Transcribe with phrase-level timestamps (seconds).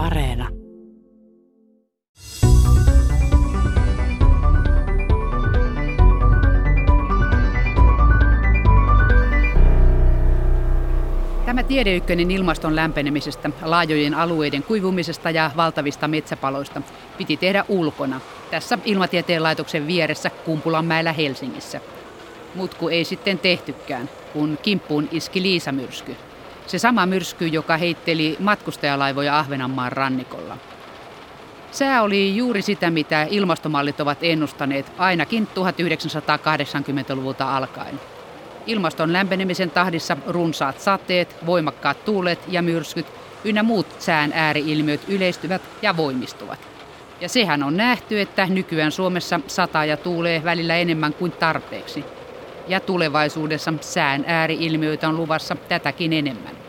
[0.00, 0.48] Areena.
[11.46, 16.82] Tämä tiedeykkönen ilmaston lämpenemisestä, laajojen alueiden kuivumisesta ja valtavista metsäpaloista
[17.18, 18.20] piti tehdä ulkona,
[18.50, 21.80] tässä Ilmatieteen laitoksen vieressä Kumpulanmäellä Helsingissä.
[22.54, 26.16] Mutku ei sitten tehtykään, kun kimppuun iski Liisa-myrsky.
[26.70, 30.56] Se sama myrsky, joka heitteli matkustajalaivoja Ahvenanmaan rannikolla.
[31.70, 38.00] Sää oli juuri sitä, mitä ilmastomallit ovat ennustaneet ainakin 1980-luvulta alkaen.
[38.66, 43.06] Ilmaston lämpenemisen tahdissa runsaat sateet, voimakkaat tuulet ja myrskyt
[43.44, 46.58] ynnä muut sään ääriilmiöt yleistyvät ja voimistuvat.
[47.20, 52.04] Ja sehän on nähty, että nykyään Suomessa sataa ja tuulee välillä enemmän kuin tarpeeksi.
[52.68, 56.59] Ja tulevaisuudessa sään ääriilmiöitä on luvassa tätäkin enemmän.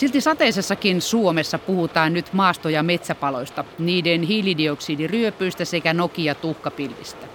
[0.00, 7.26] Silti sateisessakin Suomessa puhutaan nyt maasto- ja metsäpaloista, niiden hiilidioksidiryöpyistä sekä Nokia-tuhkapilvistä.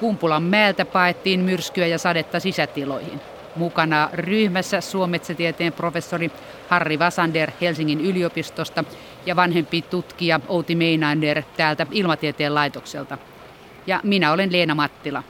[0.00, 3.20] Kumpulan mäeltä paettiin myrskyä ja sadetta sisätiloihin.
[3.56, 6.30] Mukana ryhmässä suometsätieteen professori
[6.68, 8.84] Harri Vasander Helsingin yliopistosta
[9.26, 13.18] ja vanhempi tutkija Outi Meinander täältä Ilmatieteen laitokselta.
[13.86, 15.22] Ja minä olen Leena Mattila.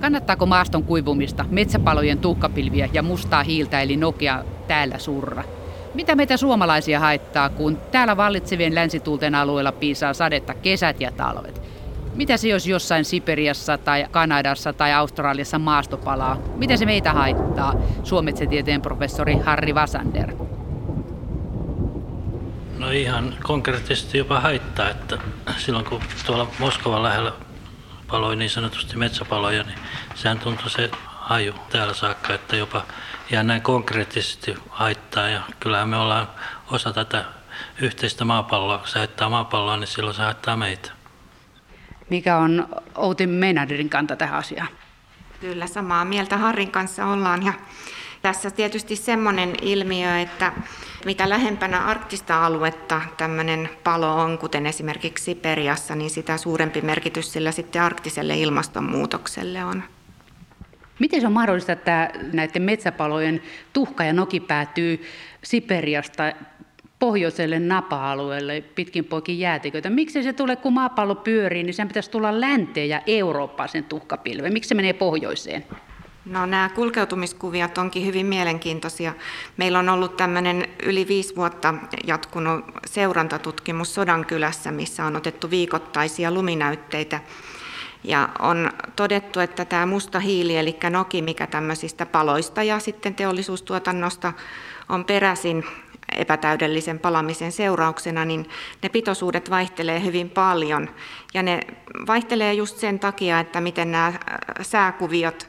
[0.00, 5.44] Kannattaako maaston kuivumista, metsäpalojen tuhkapilviä ja mustaa hiiltä eli Nokia täällä surra?
[5.94, 11.62] Mitä meitä suomalaisia haittaa, kun täällä vallitsevien länsituulten alueella piisaa sadetta kesät ja talvet?
[12.14, 16.38] Mitä se jos jossain Siperiassa tai Kanadassa tai Australiassa maastopalaa?
[16.56, 17.74] Mitä se meitä haittaa?
[18.02, 20.32] Suometsetieteen professori Harri Vasander.
[22.78, 25.18] No ihan konkreettisesti jopa haittaa, että
[25.56, 27.32] silloin kun tuolla Moskovan lähellä
[28.10, 29.78] paloi niin sanotusti metsäpaloja, niin
[30.14, 32.84] sehän tuntui se haju täällä saakka, että jopa
[33.32, 35.28] ihan näin konkreettisesti haittaa.
[35.28, 36.28] Ja kyllähän me ollaan
[36.70, 37.24] osa tätä
[37.80, 38.82] yhteistä maapalloa.
[38.84, 40.90] Se haittaa maapalloa, niin silloin se haittaa meitä.
[42.10, 44.68] Mikä on Outi Meinaderin kanta tähän asiaan?
[45.40, 47.46] Kyllä samaa mieltä Harrin kanssa ollaan.
[47.46, 47.52] Ja
[48.22, 50.52] tässä tietysti semmoinen ilmiö, että
[51.04, 57.52] mitä lähempänä arktista aluetta tämmöinen palo on, kuten esimerkiksi Siperiassa, niin sitä suurempi merkitys sillä
[57.52, 59.82] sitten arktiselle ilmastonmuutokselle on.
[60.98, 63.42] Miten se on mahdollista, että näiden metsäpalojen
[63.72, 65.02] tuhka ja noki päätyy
[65.44, 66.32] Siperiasta
[66.98, 69.90] pohjoiselle napa-alueelle pitkin poikin jäätiköitä.
[69.90, 74.50] Miksi se tulee, kun maapallo pyörii, niin sen pitäisi tulla länteen ja Eurooppaan sen tuhkapilve.
[74.50, 75.64] Miksi se menee pohjoiseen?
[76.24, 79.14] No nämä kulkeutumiskuviot onkin hyvin mielenkiintoisia.
[79.56, 81.74] Meillä on ollut tämmöinen yli viisi vuotta
[82.06, 87.20] jatkunut seurantatutkimus Sodankylässä, missä on otettu viikoittaisia luminäytteitä.
[88.04, 94.32] Ja on todettu, että tämä musta hiili, eli noki, mikä tämmöisistä paloista ja sitten teollisuustuotannosta
[94.88, 95.64] on peräisin
[96.16, 98.48] epätäydellisen palamisen seurauksena, niin
[98.82, 100.88] ne pitoisuudet vaihtelee hyvin paljon.
[101.34, 101.60] Ja ne
[102.06, 104.12] vaihtelee just sen takia, että miten nämä
[104.62, 105.48] sääkuviot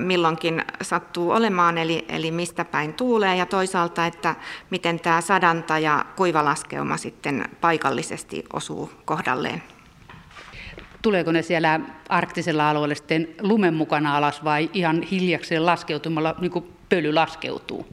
[0.00, 4.34] milloinkin sattuu olemaan, eli, eli mistä päin tuulee, ja toisaalta, että
[4.70, 9.62] miten tämä sadanta ja kuivalaskeuma sitten paikallisesti osuu kohdalleen.
[11.02, 16.72] Tuleeko ne siellä arktisella alueella sitten lumen mukana alas vai ihan hiljakseen laskeutumalla, niin kuin
[16.88, 17.86] pöly laskeutuu?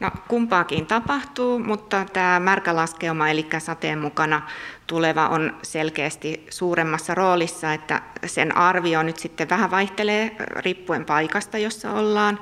[0.00, 4.42] No, kumpaakin tapahtuu, mutta tämä märkälaskeuma, eli sateen mukana
[4.86, 11.92] tuleva, on selkeästi suuremmassa roolissa, että sen arvio nyt sitten vähän vaihtelee riippuen paikasta, jossa
[11.92, 12.40] ollaan,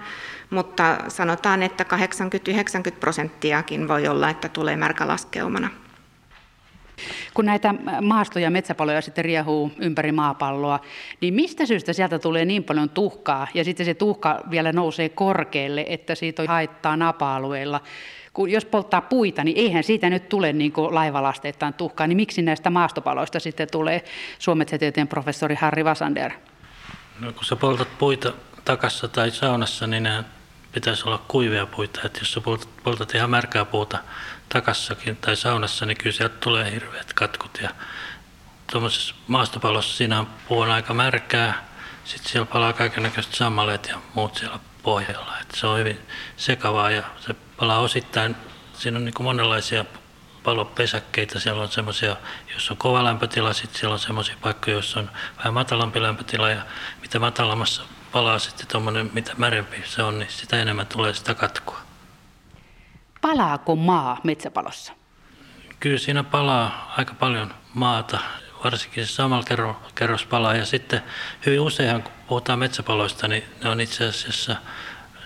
[0.50, 1.84] mutta sanotaan, että
[2.90, 5.70] 80-90 prosenttiakin voi olla, että tulee märkälaskeumana.
[7.34, 10.80] Kun näitä maasto- ja metsäpaloja sitten riehuu ympäri maapalloa,
[11.20, 15.84] niin mistä syystä sieltä tulee niin paljon tuhkaa ja sitten se tuhka vielä nousee korkealle,
[15.88, 17.80] että siitä haittaa napa-alueilla?
[18.32, 22.70] Kun jos polttaa puita, niin eihän siitä nyt tule niin laivalasteittain tuhkaa, niin miksi näistä
[22.70, 24.04] maastopaloista sitten tulee
[24.38, 26.32] Suometsätieteen professori Harri Vasander?
[27.20, 28.32] No, kun sä poltat puita
[28.64, 30.08] takassa tai saunassa, niin
[30.72, 32.00] pitäisi olla kuivia puita.
[32.04, 33.98] Että jos sä poltat, poltat ihan märkää puuta
[34.52, 37.58] takassakin tai saunassa, niin kyllä sieltä tulee hirveät katkut.
[37.62, 37.70] Ja
[38.72, 41.68] tuommoisessa maastopalossa siinä on puun aika märkää,
[42.04, 45.38] sitten siellä palaa kaikenlaiset sammaleet ja muut siellä pohjalla.
[45.40, 46.00] Et se on hyvin
[46.36, 48.36] sekavaa ja se palaa osittain,
[48.74, 49.84] siinä on niin kuin monenlaisia
[50.42, 51.40] palopesäkkeitä.
[51.40, 52.16] Siellä on semmoisia,
[52.54, 56.62] jos on kova lämpötila, sitten siellä on semmoisia paikkoja, joissa on vähän matalampi lämpötila ja
[57.02, 57.82] mitä matalammassa
[58.12, 61.91] palaa sitten tuommoinen, mitä märempi se on, niin sitä enemmän tulee sitä katkua.
[63.22, 64.92] Palaako maa metsäpalossa?
[65.80, 68.18] Kyllä siinä palaa aika paljon maata.
[68.64, 69.44] varsinkin se samalla
[69.94, 70.54] kerros palaa.
[70.54, 71.02] Ja sitten
[71.46, 74.56] hyvin useinhan, kun puhutaan metsäpaloista, niin ne on itse asiassa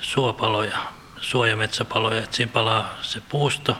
[0.00, 0.78] suopaloja,
[1.20, 2.22] suojametsäpaloja.
[2.22, 3.76] Että siinä palaa se puusto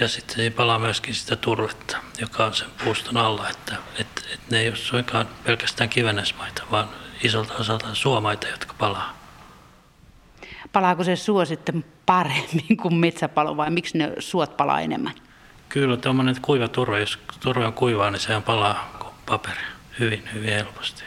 [0.00, 3.48] ja sitten siinä palaa myöskin sitä turvetta, joka on sen puuston alla.
[3.48, 6.88] Että, että, että ne ei ole suinkaan pelkästään kivennesmaita, vaan
[7.22, 9.23] isolta osalta suomaita, jotka palaa.
[10.74, 15.12] Palaako se suo sitten paremmin kuin metsäpalo vai miksi ne suot palaa enemmän?
[15.68, 19.60] Kyllä, tuommoinen kuiva turve, jos turve on kuivaa, niin sehän palaa kuin paperi
[20.00, 21.04] hyvin, hyvin helposti.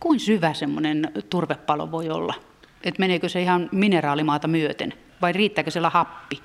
[0.00, 2.34] Kuin syvä semmoinen turvepalo voi olla?
[2.82, 6.42] Et meneekö se ihan mineraalimaata myöten vai riittääkö siellä happi?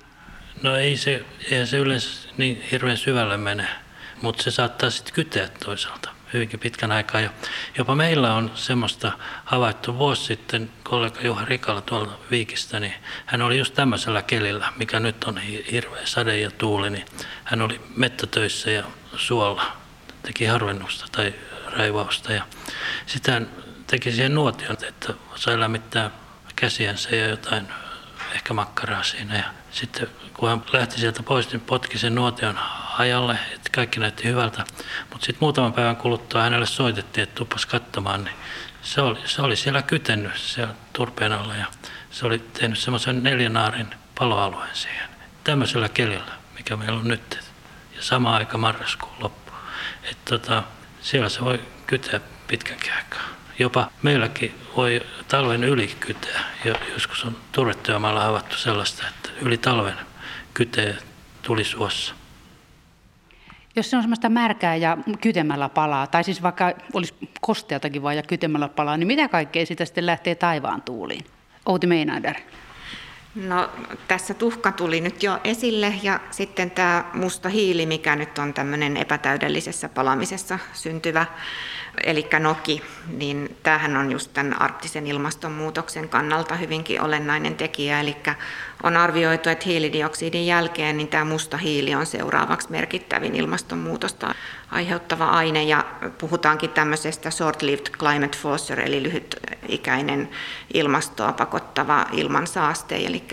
[0.62, 3.68] No ei se, ei se yleensä niin hirveän syvälle mene,
[4.22, 7.20] mutta se saattaa sitten kyteä toisaalta hyvinkin pitkän aikaa.
[7.20, 7.30] Ja
[7.78, 9.12] jopa meillä on semmoista
[9.44, 12.94] havaittu vuosi sitten kollega Juha Rikala tuolta Viikistä, niin
[13.26, 15.38] hän oli just tämmöisellä kelillä, mikä nyt on
[15.72, 17.04] hirveä sade ja tuuli, niin
[17.44, 18.84] hän oli mettätöissä ja
[19.16, 19.72] suolla,
[20.22, 21.34] teki harvennusta tai
[21.66, 22.42] raivausta ja
[23.06, 23.48] sitten hän
[23.86, 26.10] teki siihen nuotion, että sai lämmittää
[26.56, 27.68] käsiänsä ja jotain
[28.34, 33.38] ehkä makkaraa siinä ja sitten kun hän lähti sieltä pois, niin potki sen nuotion hajalle,
[33.54, 34.64] että kaikki näytti hyvältä.
[35.10, 38.36] Mutta sitten muutaman päivän kuluttua hänelle soitettiin, että tupas katsomaan, niin
[38.82, 41.66] se oli, se oli siellä kytennyt siellä turpeen alla ja
[42.10, 45.08] se oli tehnyt semmoisen neljänaarin paloalueen siihen.
[45.44, 47.38] Tämmöisellä kelillä, mikä meillä on nyt.
[47.96, 49.52] Ja sama aika marraskuun loppu.
[50.10, 50.62] Et tota,
[51.00, 53.28] siellä se voi kyteä pitkän aikaa.
[53.58, 56.40] Jopa meilläkin voi talven yli kyteä.
[56.92, 59.98] Joskus on turvetyömaalla havaittu sellaista, että yli talven
[60.54, 60.98] kytee
[61.42, 62.14] tulisuossa.
[63.76, 68.22] Jos se on semmoista märkää ja kytemällä palaa, tai siis vaikka olisi kosteatakin vaan ja
[68.22, 71.24] kytemällä palaa, niin mitä kaikkea sitä sitten lähtee taivaan tuuliin?
[71.66, 72.36] Outi Meinander.
[73.34, 73.70] No
[74.08, 78.96] tässä tuhka tuli nyt jo esille ja sitten tämä musta hiili, mikä nyt on tämmöinen
[78.96, 81.26] epätäydellisessä palamisessa syntyvä
[82.04, 88.00] eli Noki, niin tämähän on just tämän arktisen ilmastonmuutoksen kannalta hyvinkin olennainen tekijä.
[88.00, 88.16] Eli
[88.82, 94.34] on arvioitu, että hiilidioksidin jälkeen niin tämä musta hiili on seuraavaksi merkittävin ilmastonmuutosta
[94.70, 95.62] aiheuttava aine.
[95.62, 95.84] Ja
[96.18, 100.30] puhutaankin tämmöisestä short-lived climate forcer, eli lyhytikäinen
[100.74, 102.96] ilmastoa pakottava ilmansaaste.
[102.96, 103.24] Eli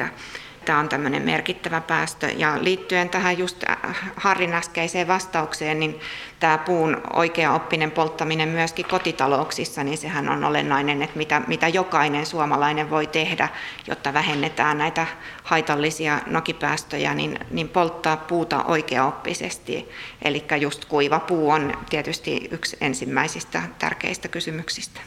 [0.65, 2.27] Tämä on tämmöinen merkittävä päästö.
[2.38, 3.77] Ja liittyen tähän just äh,
[4.15, 6.00] Harrin äskeiseen vastaukseen, niin
[6.39, 12.89] tämä puun oikea-oppinen polttaminen myöskin kotitalouksissa, niin sehän on olennainen, että mitä, mitä jokainen suomalainen
[12.89, 13.50] voi tehdä,
[13.88, 15.07] jotta vähennetään näitä
[15.44, 19.89] haitallisia nokipäästöjä, niin, niin polttaa puuta oikeaoppisesti.
[20.21, 25.00] Eli just kuiva puu on tietysti yksi ensimmäisistä tärkeistä kysymyksistä.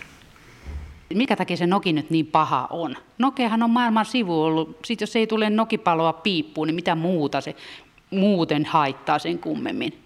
[1.15, 2.97] Mikä takia se noki nyt niin paha on?
[3.19, 4.79] Nokeahan on maailman sivu ollut.
[4.85, 7.57] Sitten jos ei tule nokipaloa piippuun, niin mitä muuta se
[8.11, 10.03] muuten haittaa sen kummemmin?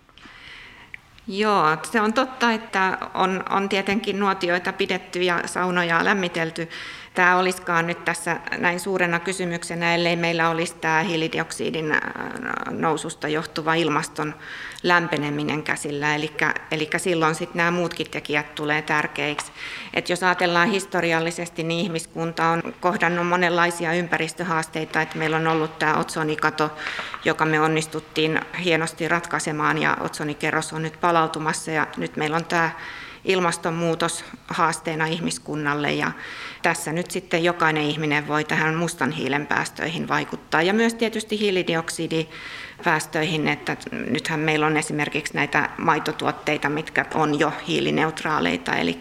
[1.28, 6.68] Joo, se on totta, että on, on tietenkin nuotioita pidetty ja saunoja lämmitelty
[7.20, 12.00] tämä olisikaan nyt tässä näin suurena kysymyksenä, ellei meillä olisi tämä hiilidioksidin äh,
[12.70, 14.34] noususta johtuva ilmaston
[14.82, 16.14] lämpeneminen käsillä.
[16.14, 16.32] Eli,
[16.70, 19.52] eli silloin sitten nämä muutkin tekijät tulee tärkeiksi.
[19.94, 25.02] Et jos ajatellaan historiallisesti, niin ihmiskunta on kohdannut monenlaisia ympäristöhaasteita.
[25.02, 26.70] että meillä on ollut tämä otsonikato,
[27.24, 32.70] joka me onnistuttiin hienosti ratkaisemaan ja otsonikerros on nyt palautumassa ja nyt meillä on tämä
[33.24, 36.12] ilmastonmuutos haasteena ihmiskunnalle ja
[36.62, 43.48] tässä nyt sitten jokainen ihminen voi tähän mustan hiilen päästöihin vaikuttaa ja myös tietysti hiilidioksidipäästöihin,
[43.48, 43.76] että
[44.10, 48.98] nythän meillä on esimerkiksi näitä maitotuotteita, mitkä on jo hiilineutraaleita, eli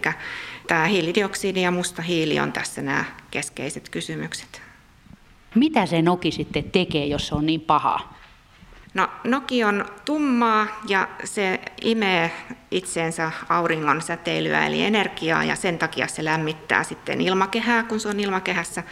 [0.68, 4.62] tämä hiilidioksidi ja musta hiili on tässä nämä keskeiset kysymykset.
[5.56, 8.19] Mitä se noki sitten tekee, jos se on niin paha?
[8.94, 12.32] No, noki on tummaa ja se imee
[12.72, 18.20] itseensä auringon säteilyä eli energiaa ja sen takia se lämmittää sitten ilmakehää, kun se on
[18.20, 18.84] ilmakehässä.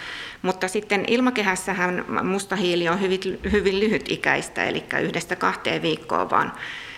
[0.42, 3.20] Mutta sitten ilmakehässähän musta hiili on hyvin,
[3.51, 6.54] hyvin lyhytikäistä, eli yhdestä kahteen viikkoa vaan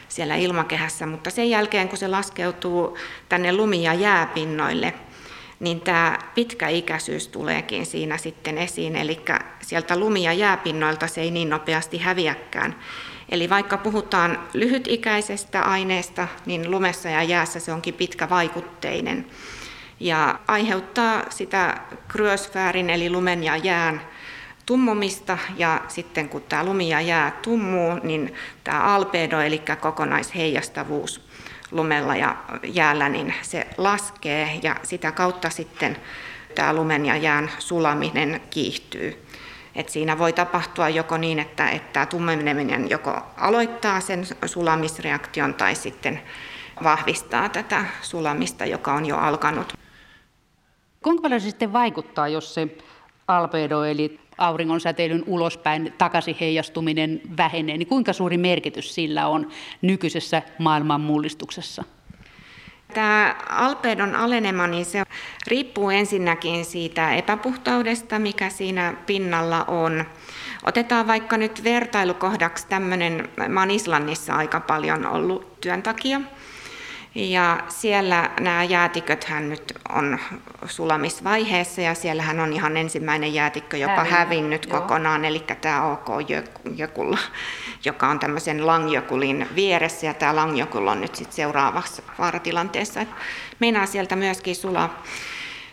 [0.07, 2.97] siellä ilmakehässä, mutta sen jälkeen kun se laskeutuu
[3.29, 4.93] tänne lumi- ja jääpinnoille,
[5.59, 9.21] niin tämä pitkäikäisyys tuleekin siinä sitten esiin, eli
[9.61, 12.75] sieltä lumi- ja jääpinnoilta se ei niin nopeasti häviäkään.
[13.29, 19.25] Eli vaikka puhutaan lyhytikäisestä aineesta, niin lumessa ja jäässä se onkin pitkävaikutteinen.
[19.99, 24.01] Ja aiheuttaa sitä kryosfäärin eli lumen ja jään
[24.65, 25.37] tummumista.
[25.57, 31.28] Ja sitten kun tämä lumi ja jää tummuu, niin tämä albedo eli kokonaisheijastavuus
[31.71, 35.97] lumella ja jäällä, niin se laskee ja sitä kautta sitten
[36.55, 39.25] tämä lumen ja jään sulaminen kiihtyy.
[39.75, 46.21] Et siinä voi tapahtua joko niin, että, että tummeneminen joko aloittaa sen sulamisreaktion tai sitten
[46.83, 49.73] vahvistaa tätä sulamista, joka on jo alkanut.
[51.03, 52.67] Kuinka paljon se sitten vaikuttaa, jos se
[53.27, 59.49] albedo eli auringon säteilyn ulospäin takaisin heijastuminen vähenee, niin kuinka suuri merkitys sillä on
[59.81, 61.83] nykyisessä maailman mullistuksessa?
[62.93, 65.03] Tämä alpedon alenema, niin se
[65.47, 70.05] riippuu ensinnäkin siitä epäpuhtaudesta, mikä siinä pinnalla on.
[70.63, 76.21] Otetaan vaikka nyt vertailukohdaksi tämmöinen, mä Islannissa aika paljon ollut työn takia,
[77.15, 80.19] ja siellä nämä jäätiköthän nyt on
[80.65, 86.07] sulamisvaiheessa ja siellähän on ihan ensimmäinen jäätikkö jopa hävinnyt, hävinnyt kokonaan, eli tämä OK
[86.75, 87.17] Jökulla,
[87.85, 93.05] joka on tämmöisen Langjökulin vieressä ja tämä Langjökul on nyt sitten seuraavassa vaaratilanteessa.
[93.59, 95.03] Meinaa sieltä myöskin sulaa.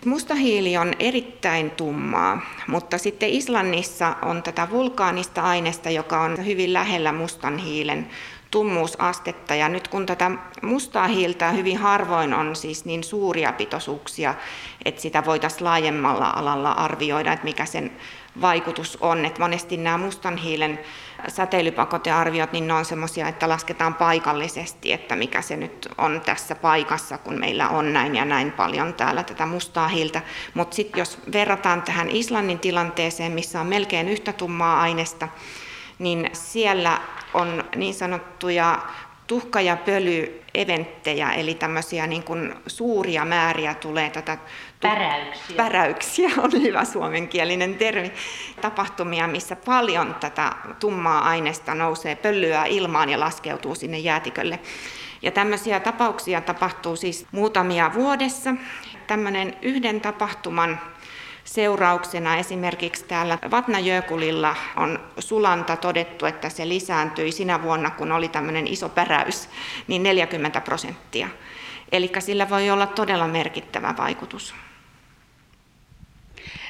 [0.04, 6.72] Musta hiili on erittäin tummaa, mutta sitten Islannissa on tätä vulkaanista aineesta, joka on hyvin
[6.72, 8.08] lähellä mustan hiilen
[8.56, 9.54] tummuusastetta.
[9.54, 10.30] Ja nyt kun tätä
[10.62, 14.34] mustaa hiiltä hyvin harvoin on siis niin suuria pitoisuuksia,
[14.84, 17.92] että sitä voitaisiin laajemmalla alalla arvioida, että mikä sen
[18.40, 19.24] vaikutus on.
[19.24, 20.78] Että monesti nämä mustan hiilen
[21.28, 27.18] säteilypakotearviot, niin ne on semmoisia, että lasketaan paikallisesti, että mikä se nyt on tässä paikassa,
[27.18, 30.22] kun meillä on näin ja näin paljon täällä tätä mustaa hiiltä.
[30.54, 35.28] Mutta sitten jos verrataan tähän Islannin tilanteeseen, missä on melkein yhtä tummaa aineesta,
[35.98, 37.00] niin siellä
[37.36, 38.78] on niin sanottuja
[39.26, 44.38] tuhka- ja pölyeventtejä, eli tämmöisiä niin kuin suuria määriä tulee tätä
[44.80, 45.56] päräyksiä.
[45.56, 48.12] päräyksiä, on hyvä suomenkielinen termi,
[48.60, 54.58] tapahtumia, missä paljon tätä tummaa aineesta nousee pölyä ilmaan ja laskeutuu sinne jäätikölle.
[55.22, 58.54] Ja tämmöisiä tapauksia tapahtuu siis muutamia vuodessa.
[59.06, 60.80] Tämmöinen yhden tapahtuman
[61.46, 68.66] seurauksena esimerkiksi täällä Vatnajökulilla on sulanta todettu, että se lisääntyi sinä vuonna, kun oli tämmöinen
[68.66, 69.48] iso päräys,
[69.86, 71.28] niin 40 prosenttia.
[71.92, 74.54] Eli sillä voi olla todella merkittävä vaikutus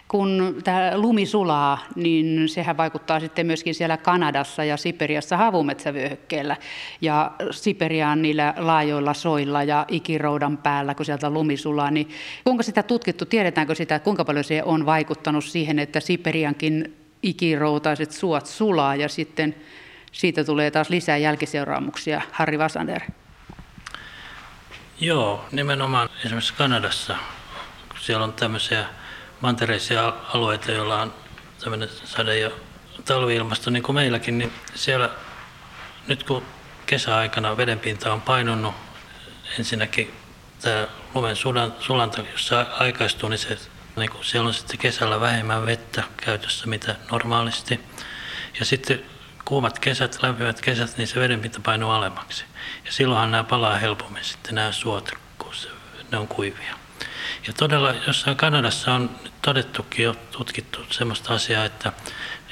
[0.09, 6.57] kun tämä lumi sulaa, niin sehän vaikuttaa sitten myöskin siellä Kanadassa ja Siperiassa havumetsävyöhykkeellä.
[7.01, 12.09] Ja Siperiaan niillä laajoilla soilla ja ikiroudan päällä, kun sieltä lumi sulaa, niin
[12.45, 18.47] kuinka sitä tutkittu, tiedetäänkö sitä, kuinka paljon se on vaikuttanut siihen, että Siperiankin ikiroutaiset suot
[18.47, 19.55] sulaa ja sitten
[20.13, 22.23] siitä tulee taas lisää jälkiseuraamuksia.
[22.33, 23.03] Harri Vasander.
[25.01, 27.17] Joo, nimenomaan esimerkiksi Kanadassa,
[27.89, 28.87] kun siellä on tämmöisiä
[29.47, 31.15] mantereisia alueita, joilla on
[31.61, 32.51] tämmöinen sade- ja
[33.05, 35.11] talviilmasto niin kuin meilläkin, niin siellä
[36.07, 36.43] nyt kun
[36.87, 38.75] kesäaikana vedenpinta on painunut,
[39.59, 40.15] ensinnäkin
[40.63, 41.37] tämä lumen
[41.81, 43.59] sulanta, jos se aikaistuu, niin, se,
[43.97, 47.81] niin kuin siellä on sitten kesällä vähemmän vettä käytössä mitä normaalisti.
[48.59, 49.03] Ja sitten
[49.45, 52.45] kuumat kesät, lämpimät kesät, niin se vedenpinta painuu alemmaksi.
[52.85, 55.69] Ja silloinhan nämä palaa helpommin sitten nämä suot, kun se,
[56.13, 56.76] ne on kuivia.
[57.47, 59.11] Ja todella jossain Kanadassa on
[59.43, 61.93] todettukin jo tutkittu sellaista asiaa, että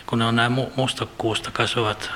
[0.06, 2.10] kun ne on nämä mustakuusta kasvavat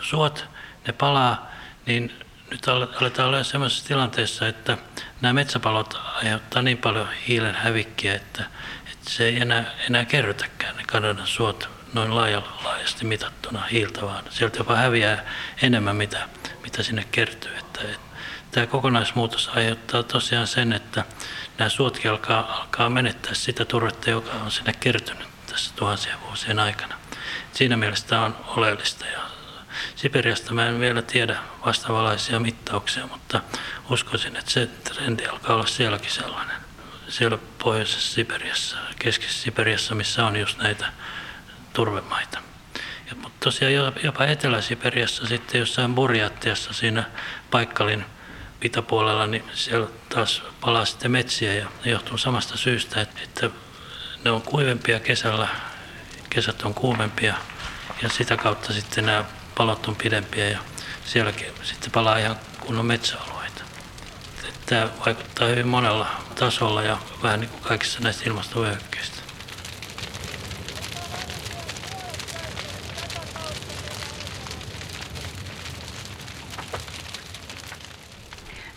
[0.00, 0.44] suot,
[0.86, 1.50] ne palaa,
[1.86, 2.12] niin
[2.50, 4.78] nyt aletaan olla sellaisessa tilanteessa, että
[5.20, 8.44] nämä metsäpalot aiheuttaa niin paljon hiilen hävikkiä, että,
[8.92, 14.58] että se ei enää, enää kerrytäkään ne Kanadan suot noin laajasti mitattuna hiiltä, vaan sieltä
[14.58, 15.24] jopa häviää
[15.62, 16.28] enemmän, mitä,
[16.62, 17.58] mitä sinne kertyy.
[17.58, 17.98] Että, että
[18.50, 21.04] tämä kokonaismuutos aiheuttaa tosiaan sen, että
[21.58, 26.94] nämä suotkin alkaa, alkaa menettää sitä turvetta, joka on sinne kertynyt tässä tuhansien vuosien aikana.
[27.52, 29.20] Siinä mielessä tämä on oleellista ja
[29.96, 31.36] Siperiasta mä en vielä tiedä
[31.66, 33.40] vastaavalaisia mittauksia, mutta
[33.90, 36.56] uskoisin, että se trendi alkaa olla sielläkin sellainen.
[37.08, 40.86] Siellä pohjoisessa Siperiassa, keskisessä Siperiassa, missä on just näitä
[41.72, 42.38] turvemaita.
[43.10, 47.04] Ja, mutta tosiaan jopa Etelä-Siperiassa sitten jossain Burjattiassa siinä
[47.50, 48.04] paikkalin
[48.62, 53.50] itäpuolella, niin siellä taas palaa sitten metsiä ja ne johtuu samasta syystä, että
[54.24, 55.48] ne on kuivempia kesällä,
[56.30, 57.34] kesät on kuumempia
[58.02, 59.24] ja sitä kautta sitten nämä
[59.56, 60.58] palot on pidempiä ja
[61.04, 63.62] sielläkin sitten palaa ihan kunnon metsäalueita.
[64.66, 69.27] Tämä vaikuttaa hyvin monella tasolla ja vähän niin kuin kaikissa näistä ilmastovyöhykkeistä.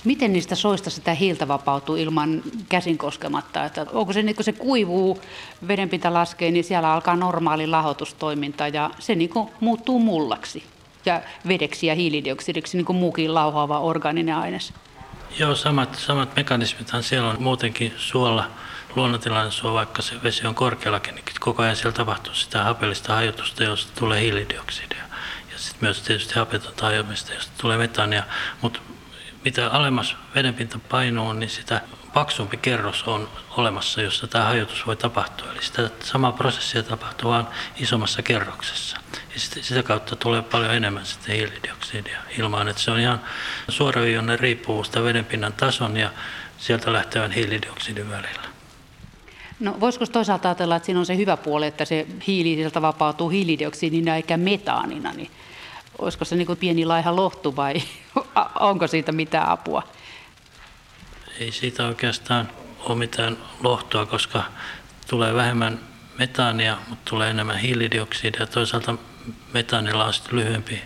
[0.03, 3.65] Miten niistä soista sitä hiiltä vapautuu ilman käsin koskematta?
[3.65, 5.21] Että onko se niin kun se kuivuu,
[5.67, 9.29] vedenpinta laskee, niin siellä alkaa normaali lahotustoiminta ja se niin
[9.59, 10.63] muuttuu mullaksi
[11.05, 14.73] ja vedeksi ja hiilidioksidiksi niin kuin muukin lauhaava organinen aines?
[15.39, 18.47] Joo, samat, samat mekanismithan siellä on muutenkin suolla.
[18.95, 23.63] Luonnontilainen suo, vaikka se vesi on korkeallakin, niin koko ajan siellä tapahtuu sitä hapellista hajotusta,
[23.63, 25.03] josta tulee hiilidioksidia.
[25.51, 28.23] Ja sitten myös tietysti hapetonta hajoamista, josta tulee metania.
[28.61, 28.79] Mutta
[29.45, 31.81] mitä alemmas vedenpinta painuu, niin sitä
[32.13, 35.51] paksumpi kerros on olemassa, jossa tämä hajotus voi tapahtua.
[35.51, 37.45] Eli sitä samaa prosessia tapahtuu vain
[37.77, 38.97] isommassa kerroksessa.
[39.33, 42.67] Ja sitä, sitä kautta tulee paljon enemmän sitten hiilidioksidia ilmaan.
[42.67, 43.21] Että se on ihan
[43.69, 46.11] suoraviivainen riippuvuus vedenpinnan tason ja
[46.57, 48.51] sieltä lähtevän hiilidioksidin välillä.
[49.59, 53.29] No voisiko toisaalta ajatella, että siinä on se hyvä puoli, että se hiili sieltä vapautuu
[53.29, 55.31] hiilidioksidina eikä metaanina, niin
[55.99, 57.73] olisiko se niin kuin pieni laiha lohtu vai
[58.59, 59.83] onko siitä mitään apua?
[61.39, 64.43] Ei siitä oikeastaan ole mitään lohtua, koska
[65.09, 65.79] tulee vähemmän
[66.19, 68.47] metaania, mutta tulee enemmän hiilidioksidia.
[68.47, 68.95] Toisaalta
[69.53, 70.81] metaanilla on sitten lyhyempi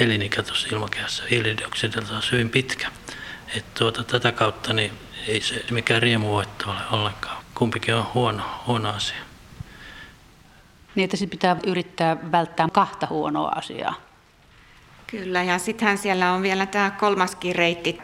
[0.00, 1.22] elinikä tuossa ilmakehässä.
[1.30, 2.90] Hiilidioksidilta on hyvin pitkä.
[3.56, 4.92] Et tuota, tätä kautta niin
[5.26, 7.36] ei se mikään riemuvoitto ole ollenkaan.
[7.54, 9.22] Kumpikin on huono, huono asia.
[10.94, 13.94] Niin, että pitää yrittää välttää kahta huonoa asiaa.
[15.12, 17.98] Kyllä, ja sittenhän siellä on vielä tämä kolmaskin reitti.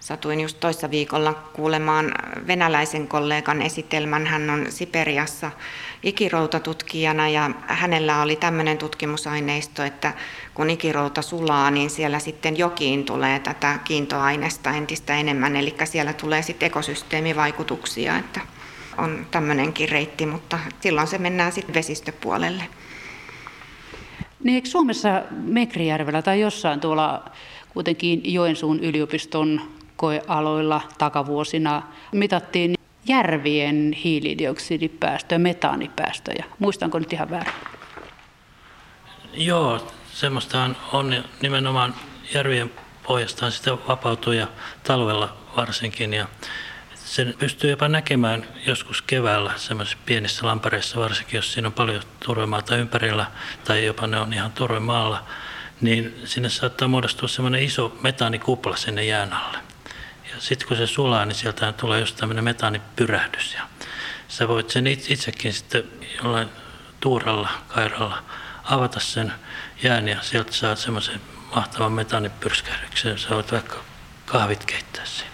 [0.00, 2.12] Satuin just toissa viikolla kuulemaan
[2.46, 4.26] venäläisen kollegan esitelmän.
[4.26, 5.50] Hän on Siperiassa
[6.02, 10.12] ikirautatutkijana ja hänellä oli tämmöinen tutkimusaineisto, että
[10.54, 16.42] kun ikirouta sulaa, niin siellä sitten jokiin tulee tätä kiintoainesta entistä enemmän, eli siellä tulee
[16.42, 18.40] sitten ekosysteemivaikutuksia, että
[18.98, 22.64] on tämmöinenkin reitti, mutta silloin se mennään sitten vesistöpuolelle.
[24.44, 27.24] Niin eikö Suomessa Mekrijärvellä tai jossain tuolla
[27.68, 29.60] kuitenkin Joensuun yliopiston
[29.96, 31.82] koealoilla takavuosina
[32.12, 32.74] mitattiin
[33.06, 36.44] järvien hiilidioksidipäästöjä, metaanipäästöjä.
[36.58, 37.52] Muistanko nyt ihan väärin?
[39.34, 41.94] Joo, semmoista on nimenomaan
[42.34, 42.70] järvien
[43.06, 44.46] pohjastaan sitä vapautuu ja
[44.82, 46.14] talvella varsinkin.
[46.14, 46.26] Ja
[47.14, 52.76] sen pystyy jopa näkemään joskus keväällä semmoisissa pienissä lampareissa, varsinkin jos siinä on paljon turvemaata
[52.76, 53.26] ympärillä
[53.64, 55.24] tai jopa ne on ihan turvemaalla,
[55.80, 59.58] niin sinne saattaa muodostua semmoinen iso metaanikupla sinne jään alle.
[60.30, 63.54] Ja sitten kun se sulaa, niin sieltä tulee just tämmöinen metaanipyrähdys.
[63.54, 63.62] Ja
[64.28, 65.84] sä voit sen itsekin sitten
[66.22, 66.48] jollain
[67.00, 68.24] tuuralla, kairalla
[68.64, 69.32] avata sen
[69.82, 71.20] jään ja sieltä saat semmoisen
[71.54, 73.18] mahtavan metaanipyrskähdyksen.
[73.18, 73.76] Sä voit vaikka
[74.26, 75.33] kahvit keittää siinä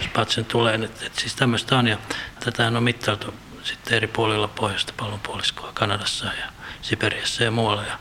[0.00, 0.74] jos patsen tulee.
[0.74, 1.98] Että, että siis tämmöistä on ja
[2.44, 6.46] tätä on mittailtu sitten eri puolilla pohjoista pallonpuoliskoa Kanadassa ja
[6.82, 7.84] Siperiassa ja muualla.
[7.84, 7.98] Ja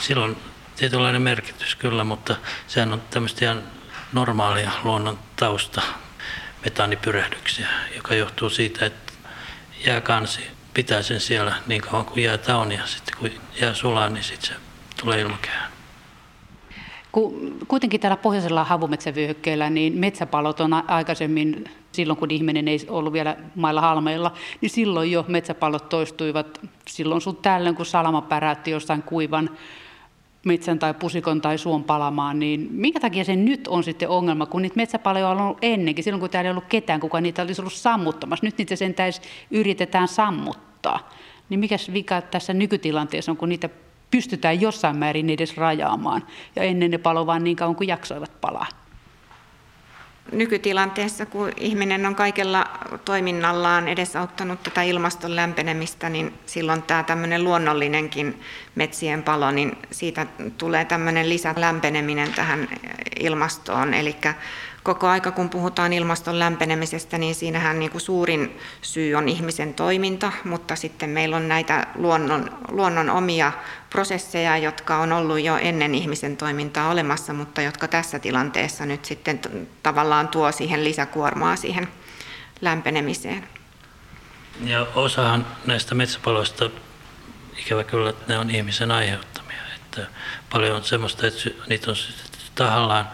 [0.00, 0.36] silloin
[0.76, 3.62] tietynlainen merkitys kyllä, mutta sehän on tämmöistä ihan
[4.12, 5.82] normaalia luonnon tausta
[6.64, 9.12] metaanipyrähdyksiä, joka johtuu siitä, että
[9.86, 14.24] jääkansi pitää sen siellä niin kauan kuin jäätä on ja sitten kun jää sulaa, niin
[14.24, 14.54] sitten se
[15.00, 15.72] tulee ilmakehään.
[17.68, 23.80] Kuitenkin täällä pohjoisella havumetsävyöhykkeellä niin metsäpalot on aikaisemmin, silloin kun ihminen ei ollut vielä mailla
[23.80, 29.50] halmeilla, niin silloin jo metsäpalot toistuivat silloin sun tällöin, kun salama päräytti jostain kuivan
[30.44, 34.62] metsän tai pusikon tai suon palamaan, niin minkä takia se nyt on sitten ongelma, kun
[34.62, 37.72] niitä metsäpaloja on ollut ennenkin, silloin kun täällä ei ollut ketään, kuka niitä olisi ollut
[37.72, 38.46] sammuttamassa.
[38.46, 38.94] Nyt niitä sen
[39.50, 41.10] yritetään sammuttaa.
[41.48, 43.68] Niin mikä vika tässä nykytilanteessa on, kun niitä
[44.10, 46.26] pystytään jossain määrin edes rajaamaan.
[46.56, 48.66] Ja ennen ne palo vain niin kauan kuin jaksoivat palaa.
[50.32, 52.66] Nykytilanteessa, kun ihminen on kaikella
[53.04, 58.40] toiminnallaan edesauttanut tätä ilmaston lämpenemistä, niin silloin tämä tämmöinen luonnollinenkin
[58.74, 60.26] metsien palo, niin siitä
[60.58, 62.68] tulee tämmöinen lisälämpeneminen tähän
[63.20, 63.94] ilmastoon.
[63.94, 64.16] Eli
[64.82, 70.32] koko aika, kun puhutaan ilmaston lämpenemisestä, niin siinähän niin kuin suurin syy on ihmisen toiminta,
[70.44, 73.52] mutta sitten meillä on näitä luonnon, luonnon omia
[73.90, 79.40] prosesseja, jotka on ollut jo ennen ihmisen toimintaa olemassa, mutta jotka tässä tilanteessa nyt sitten
[79.82, 81.88] tavallaan tuo siihen lisäkuormaa siihen
[82.60, 83.48] lämpenemiseen.
[84.64, 86.70] Ja osahan näistä metsäpaloista,
[87.58, 89.62] ikävä kyllä, ne on ihmisen aiheuttamia.
[89.76, 90.06] Että
[90.52, 91.96] paljon on semmoista, että niitä on
[92.54, 93.08] tahallaan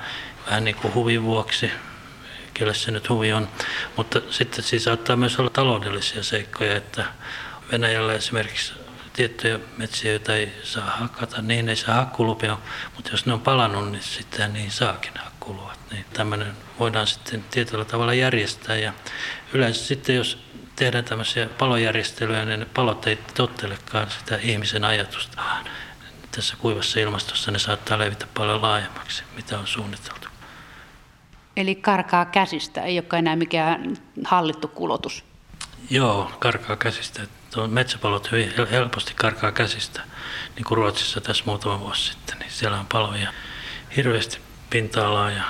[0.47, 1.71] vähän niin kuin huvin vuoksi,
[2.55, 3.49] kyllä se nyt huvi on.
[3.97, 7.05] Mutta sitten siis saattaa myös olla taloudellisia seikkoja, että
[7.73, 8.73] Venäjällä esimerkiksi
[9.13, 12.59] tiettyjä metsiä, joita ei saa hakata, niin ei saa hakkulupia,
[12.95, 15.79] mutta jos ne on palannut, niin sitten niin saakin hakkuluvat.
[15.91, 18.93] Niin tämmöinen voidaan sitten tietyllä tavalla järjestää ja
[19.53, 20.39] yleensä sitten jos
[20.77, 25.43] tehdään tämmöisiä palojärjestelyjä, niin ne palot ei tottelekaan sitä ihmisen ajatusta.
[26.31, 30.26] Tässä kuivassa ilmastossa ne saattaa levitä paljon laajemmaksi, mitä on suunniteltu.
[31.57, 35.25] Eli karkaa käsistä, ei olekaan enää mikään hallittu kulotus.
[35.91, 37.23] Joo, karkaa käsistä.
[37.51, 40.03] Tuo metsäpalot hyvin helposti karkaa käsistä,
[40.57, 42.39] niin kuin Ruotsissa tässä muutama vuosi sitten.
[42.39, 43.33] Niin siellä on paloja
[43.97, 44.39] hirveästi
[44.71, 45.45] pinta-alaa ja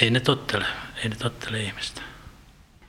[0.00, 0.66] ei ne tottele.
[0.96, 2.00] ei ne tottele ihmistä.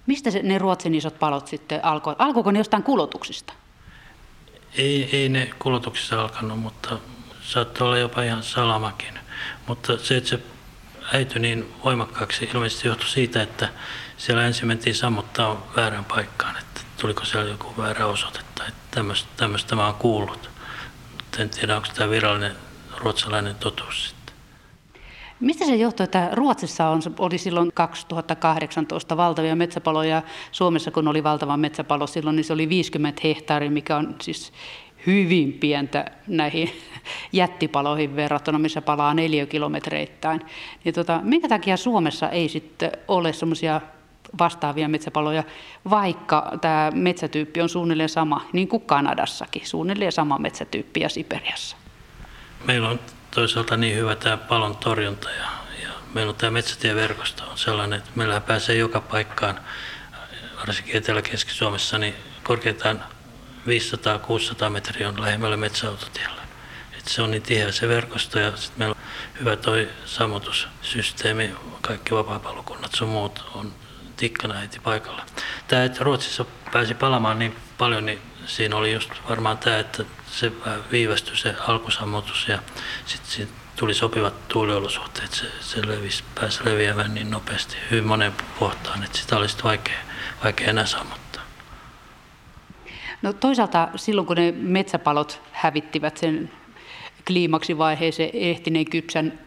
[0.05, 2.15] Mistä se, ne Ruotsin isot palot sitten alkoi?
[2.17, 3.53] Alkoiko ne jostain kulotuksista?
[4.77, 6.97] Ei, ei ne kulutuksissa alkanut, mutta
[7.41, 9.19] saattoi olla jopa ihan salamakin.
[9.67, 10.39] Mutta se, että se
[11.13, 13.69] äity niin voimakkaaksi ilmeisesti johtui siitä, että
[14.17, 18.67] siellä ensin mentiin sammuttaa väärään paikkaan, että tuliko siellä joku väärä osoite tai
[19.37, 20.49] tämmöistä, mä oon kuullut.
[21.11, 22.55] Mutta en tiedä, onko tämä virallinen
[22.97, 24.35] ruotsalainen totuus sitten.
[25.39, 31.57] Mistä se johtuu, että Ruotsissa on, oli silloin 2018 valtavia metsäpaloja, Suomessa kun oli valtava
[31.57, 34.53] metsäpalo silloin, niin se oli 50 hehtaaria, mikä on siis
[35.07, 36.71] hyvin pientä näihin
[37.31, 40.41] jättipaloihin verrattuna, missä palaa neliökilometreittäin.
[40.83, 43.81] Niin tota, minkä takia Suomessa ei sitten ole semmoisia
[44.39, 45.43] vastaavia metsäpaloja,
[45.89, 51.77] vaikka tämä metsätyyppi on suunnilleen sama, niin kuin Kanadassakin, suunnilleen sama metsätyyppi ja Siperiassa.
[52.65, 52.99] Meillä on
[53.31, 55.45] toisaalta niin hyvä tämä palon torjunta ja,
[55.83, 59.59] ja meillä on tämä metsätieverkosto on sellainen, että meillä pääsee joka paikkaan,
[60.57, 62.13] varsinkin Etelä-Keski-Suomessa, niin
[62.43, 63.03] korkeintaan
[63.65, 66.41] 500-600 metriä on lähemmällä metsäautotiellä.
[66.97, 69.05] Et se on niin tiheä se verkosto ja sitten meillä on
[69.39, 73.73] hyvä toi sammutussysteemi, kaikki vapaapalokunnat sun muut on
[74.17, 75.25] tikkana heti paikalla.
[75.67, 80.51] Tämä, että Ruotsissa pääsi palamaan niin paljon, niin siinä oli just varmaan tämä, että se
[80.91, 82.59] viivästyi se alkusammutus ja
[83.05, 89.17] sitten tuli sopivat tuuliolosuhteet, se, se levisi, pääsi leviämään niin nopeasti hyvin monen kohtaan, että
[89.17, 89.99] sitä olisi vaikea,
[90.43, 91.24] vaikea enää sammuttaa.
[93.25, 96.49] No toisaalta silloin, kun ne metsäpalot hävittivät sen
[97.27, 99.39] kliimaksivaiheeseen ehtineen kypsän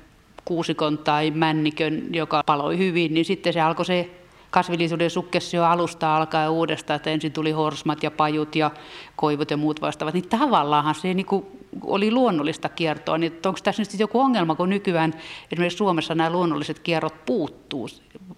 [0.44, 4.10] kuusikon tai männikön, joka paloi hyvin, niin sitten se alkoi se
[4.50, 8.70] kasvillisuuden sukkessio alusta alkaa uudestaan, että ensin tuli horsmat ja pajut ja
[9.16, 11.46] koivut ja muut vastaavat, niin tavallaanhan se niin kuin
[11.82, 15.14] oli luonnollista kiertoa, niin onko tässä nyt joku ongelma, kun nykyään
[15.52, 17.88] esimerkiksi Suomessa nämä luonnolliset kierrot puuttuu,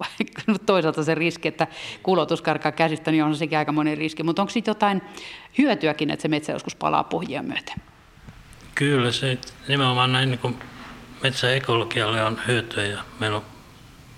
[0.65, 1.67] toisaalta se riski, että
[2.03, 5.01] kulotus karkaa käsistä, niin on sekin aika monen riski, mutta onko siitä jotain
[5.57, 7.75] hyötyäkin, että se metsä joskus palaa pohjia myöten?
[8.75, 10.55] Kyllä, se nimenomaan näin niin
[11.23, 13.43] metsäekologialle on hyötyä ja meillä on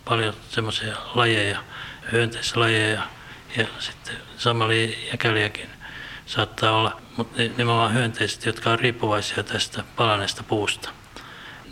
[0.06, 1.60] paljon semmoisia lajeja,
[2.12, 3.02] hyönteislajeja
[3.58, 4.16] ja sitten
[5.12, 5.70] jäkäliäkin
[6.26, 10.90] saattaa olla, mutta nimenomaan hyönteiset, jotka on riippuvaisia tästä palaneesta puusta.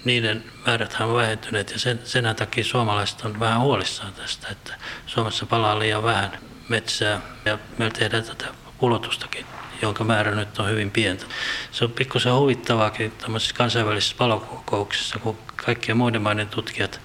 [0.05, 4.73] Niiden määrät on vähentyneet ja sen, sen takia suomalaiset on vähän huolissaan tästä, että
[5.07, 6.31] Suomessa palaa liian vähän
[6.69, 8.45] metsää ja me tehdään tätä
[8.77, 9.45] kulutustakin
[9.81, 11.25] jonka määrä nyt on hyvin pientä.
[11.71, 17.01] Se on pikkusen huvittavaakin tämmöisissä kansainvälisissä palokokouksissa, kun kaikkien muiden maiden tutkijat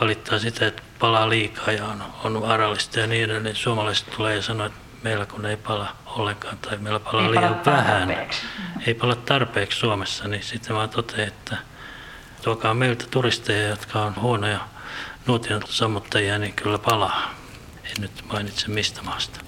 [0.00, 3.56] valittaa sitä, että palaa liikaa ja on, on vaarallista ja niin edelleen.
[3.56, 7.54] Suomalaiset tulee ja sanoo, että meillä kun ei pala ollenkaan tai meillä palaa ei liian
[7.54, 8.42] pala vähän, tarpeeksi.
[8.86, 11.56] ei pala tarpeeksi Suomessa, niin sitten mä totean, että
[12.42, 14.60] tuokaa meiltä turisteja, jotka on huonoja
[15.26, 17.34] nuotion sammuttajia, niin kyllä palaa.
[17.84, 19.40] En nyt mainitse mistä maasta.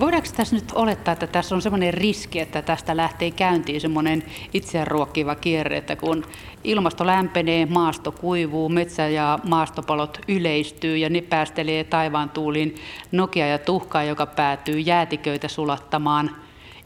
[0.00, 4.22] Voidaanko tässä nyt olettaa, että tässä on sellainen riski, että tästä lähtee käyntiin semmoinen
[4.54, 6.24] itseään ruokkiva kierre, että kun
[6.64, 12.74] ilmasto lämpenee, maasto kuivuu, metsä- ja maastopalot yleistyy ja ne päästelee taivaan tuuliin
[13.12, 16.30] nokia ja tuhkaa, joka päätyy jäätiköitä sulattamaan.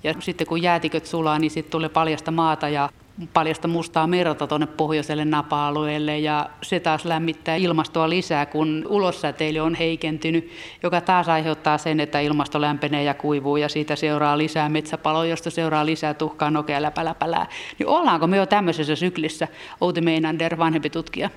[0.04, 2.88] Ja sitten kun jäätiköt sulaa, niin sitten tulee paljasta maata ja
[3.32, 9.74] paljasta mustaa merta tuonne pohjoiselle napa-alueelle ja se taas lämmittää ilmastoa lisää, kun ulossäteily on
[9.74, 10.50] heikentynyt,
[10.82, 15.50] joka taas aiheuttaa sen, että ilmasto lämpenee ja kuivuu ja siitä seuraa lisää metsäpaloja, josta
[15.50, 17.46] seuraa lisää tuhkaa, nokea, läpäläpälää.
[17.78, 19.48] Niin ollaanko me jo tämmöisessä syklissä,
[19.80, 21.30] Outi Meinander, vanhempi tutkija?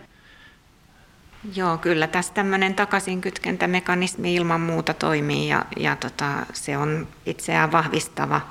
[1.55, 8.41] Joo, kyllä tässä tämmöinen takaisinkytkentämekanismi ilman muuta toimii ja, ja tota, se on itseään vahvistava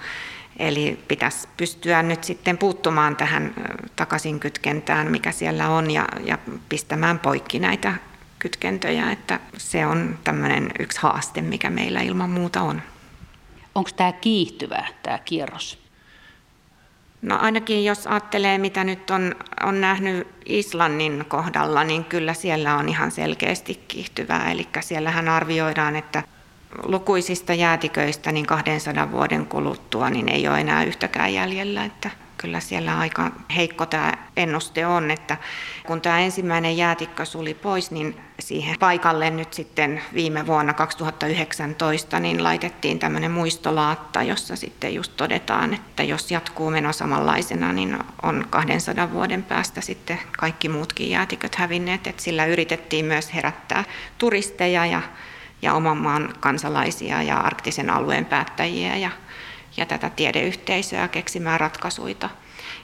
[0.59, 3.55] Eli pitäisi pystyä nyt sitten puuttumaan tähän
[3.97, 7.94] takaisinkytkentään, mikä siellä on, ja, ja pistämään poikki näitä
[8.38, 12.83] kytkentöjä, että se on tämmöinen yksi haaste, mikä meillä ilman muuta on.
[13.75, 15.88] Onko tämä kiihtyvä, tämä kierros?
[17.23, 22.88] No ainakin jos ajattelee, mitä nyt on, on nähnyt Islannin kohdalla, niin kyllä siellä on
[22.88, 24.51] ihan selkeästi kiihtyvää.
[24.51, 26.23] Eli siellähän arvioidaan, että
[26.83, 31.85] lukuisista jäätiköistä niin 200 vuoden kuluttua niin ei ole enää yhtäkään jäljellä.
[31.85, 35.37] Että kyllä siellä aika heikko tämä ennuste on, että
[35.87, 42.44] kun tämä ensimmäinen jäätikkö suli pois, niin siihen paikalle nyt sitten viime vuonna 2019 niin
[42.44, 49.12] laitettiin tämmöinen muistolaatta, jossa sitten just todetaan, että jos jatkuu meno samanlaisena, niin on 200
[49.12, 53.85] vuoden päästä sitten kaikki muutkin jäätiköt hävinneet, että sillä yritettiin myös herättää
[54.18, 55.02] turisteja ja
[55.62, 59.11] ja oman maan kansalaisia ja arktisen alueen päättäjiä ja
[59.79, 62.29] ja tätä tiedeyhteisöä keksimään ratkaisuja.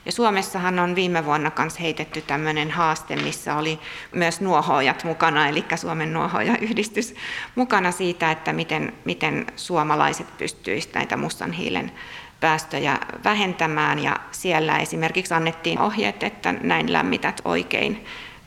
[0.05, 3.79] Ja Suomessahan on viime vuonna kanssa heitetty tämmöinen haaste, missä oli
[4.11, 7.15] myös nuohoojat mukana, eli Suomen nuohoojayhdistys
[7.55, 11.91] mukana siitä, että miten, miten suomalaiset pystyisivät näitä mustan hiilen
[12.39, 13.99] päästöjä vähentämään.
[13.99, 18.05] Ja siellä esimerkiksi annettiin ohjeet, että näin lämmität oikein,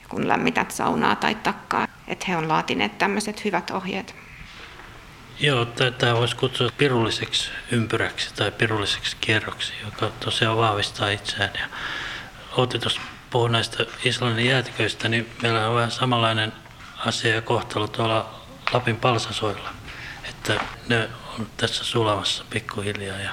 [0.09, 1.98] kun lämmität saunaa tai takkaa.
[2.09, 4.15] Että he on laatineet tämmöiset hyvät ohjeet.
[5.41, 5.65] Joo,
[5.99, 11.51] tämä voisi kutsua pirulliseksi ympyräksi tai pirulliseksi kierroksi, joka tosiaan vahvistaa itseään.
[11.55, 11.67] Ja
[12.57, 16.53] Outi tuossa puhui näistä Islannin jäätiköistä, niin meillä on vähän samanlainen
[17.07, 18.41] asia ja kohtalo tuolla
[18.73, 19.71] Lapin palsasoilla.
[20.29, 23.31] Että ne on tässä sulamassa pikkuhiljaa ja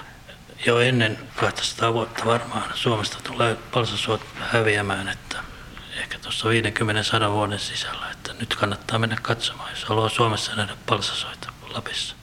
[0.65, 5.38] jo ennen 200 vuotta varmaan Suomesta tulee palsasuot häviämään, että
[5.95, 6.47] ehkä tuossa
[7.27, 11.49] 50-100 vuoden sisällä, että nyt kannattaa mennä katsomaan, jos haluaa Suomessa nähdä palsasoita.
[11.73, 12.15] Lapissa.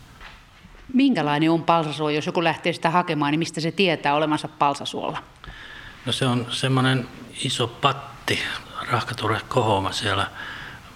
[0.92, 5.22] Minkälainen on palsasuo, jos joku lähtee sitä hakemaan, niin mistä se tietää olemansa palsasuolla?
[6.06, 7.08] No se on semmoinen
[7.44, 8.42] iso patti,
[8.90, 10.26] rahkature kohoma siellä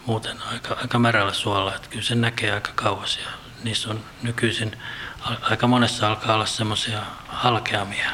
[0.06, 3.30] muuten aika, aika märällä suolla, että kyllä se näkee aika kauas ja
[3.64, 4.76] niissä on nykyisin,
[5.42, 8.10] aika monessa alkaa olla semmoisia halkeamia.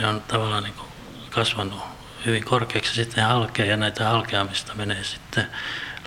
[0.00, 0.74] Ne on tavallaan niin
[1.30, 1.89] kasvanut
[2.26, 5.46] hyvin korkeaksi, sitten halkea ja näitä halkeamista menee sitten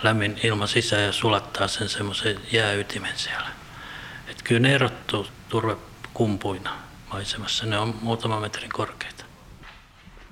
[0.02, 3.48] lämmin ilma sisään ja sulattaa sen semmoisen jääytimen siellä.
[4.28, 6.70] Et kyllä ne erottuu turvekumpuina
[7.12, 7.66] maisemassa.
[7.66, 9.24] Ne on muutaman metrin korkeita.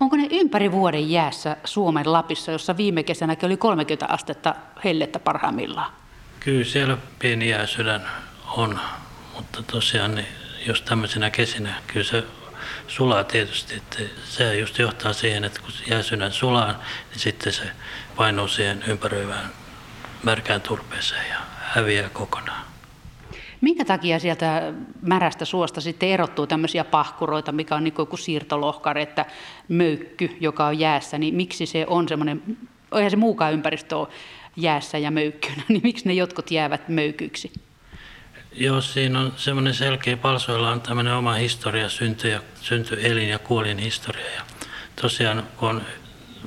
[0.00, 5.92] Onko ne ympäri vuoden jäässä Suomen Lapissa, jossa viime kesänäkin oli 30 astetta hellettä parhaimmillaan?
[6.40, 8.08] Kyllä siellä pieni jääsydän
[8.56, 8.80] on,
[9.34, 10.26] mutta tosiaan niin
[10.66, 12.24] jos tämmöisenä kesinä, kyllä se
[12.88, 13.74] sulaa tietysti.
[13.74, 16.72] Että se just johtaa siihen, että kun jääsydän sulaa,
[17.10, 17.64] niin sitten se
[18.16, 19.50] painuu siihen ympäröivään
[20.22, 22.72] märkään turpeeseen ja häviää kokonaan.
[23.60, 29.26] Minkä takia sieltä märästä suosta sitten erottuu tämmöisiä pahkuroita, mikä on niin kuin siirtolohkare, että
[29.68, 32.42] möykky, joka on jäässä, niin miksi se on semmoinen,
[32.94, 34.08] eihän se muukaan ympäristö ole
[34.56, 37.52] jäässä ja möykkynä, niin miksi ne jotkut jäävät möykyiksi?
[38.54, 43.38] Joo, siinä on semmoinen selkeä, palsoilla on tämmöinen oma historia, synty, ja, synty elin ja
[43.38, 44.30] kuolin historia.
[44.36, 44.42] Ja
[45.00, 45.82] tosiaan, kun on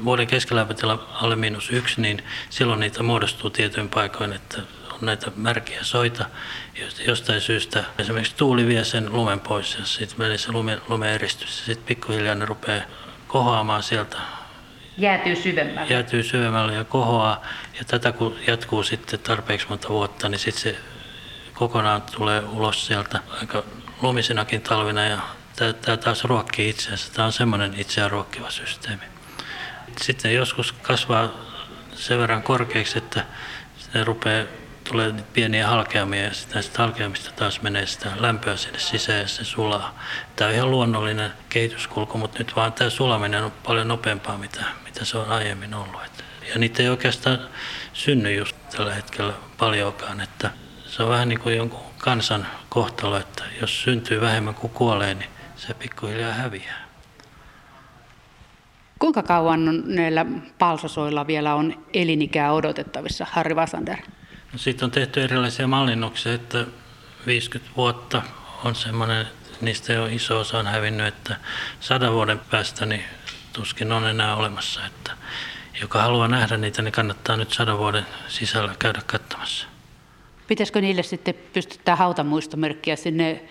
[0.05, 5.79] vuoden keskilämpötila alle miinus yksi, niin silloin niitä muodostuu tietyin paikoin, että on näitä märkiä
[5.81, 6.25] soita.
[7.07, 11.65] Jostain syystä esimerkiksi tuuli vie sen lumen pois ja sitten menee se lume, lume eristys.
[11.65, 12.83] Sitten pikkuhiljaa ne rupeaa
[13.27, 14.17] kohoamaan sieltä.
[14.97, 15.93] Jäätyy syvemmälle.
[15.93, 17.41] Jäätyy syvemmälle ja kohoaa.
[17.79, 20.77] Ja tätä kun jatkuu sitten tarpeeksi monta vuotta, niin sitten se
[21.55, 23.63] kokonaan tulee ulos sieltä aika
[24.01, 25.19] lumisenakin talvina ja
[25.55, 27.13] tämä taas ruokkii itseänsä.
[27.13, 29.03] Tämä on semmoinen itseään ruokkiva systeemi.
[30.01, 31.29] Sitten joskus kasvaa
[31.93, 33.25] sen verran korkeaksi, että
[33.77, 34.45] se rupeaa
[34.89, 39.43] tulee pieniä halkeamia ja sitten näistä halkeamista taas menee sitä lämpöä sinne sisään ja se
[39.43, 39.99] sulaa.
[40.35, 45.05] Tämä on ihan luonnollinen kehityskulku, mutta nyt vaan tämä sulaminen on paljon nopeampaa, mitä, mitä
[45.05, 46.01] se on aiemmin ollut.
[46.53, 47.39] Ja niitä ei oikeastaan
[47.93, 50.51] synny just tällä hetkellä paljonkaan, että
[50.95, 55.29] se on vähän niin kuin jonkun kansan kohtalo, että jos syntyy vähemmän kuin kuolee, niin
[55.55, 56.85] se pikkuhiljaa häviää.
[58.99, 60.25] Kuinka kauan näillä
[60.59, 63.97] palsasoilla vielä on elinikää odotettavissa, Harri Vasander?
[64.53, 66.65] No, siitä on tehty erilaisia mallinnuksia, että
[67.25, 68.21] 50 vuotta
[68.63, 69.27] on semmoinen,
[69.61, 71.35] niistä jo iso osa on hävinnyt, että
[71.79, 73.03] sadan vuoden päästä niin
[73.53, 74.85] tuskin on enää olemassa.
[74.85, 75.11] Että
[75.81, 79.74] joka haluaa nähdä niitä, niin kannattaa nyt sadan vuoden sisällä käydä katsomassa.
[80.47, 83.43] Pitäisikö niille sitten pystyttää hautamuistomerkkiä sinne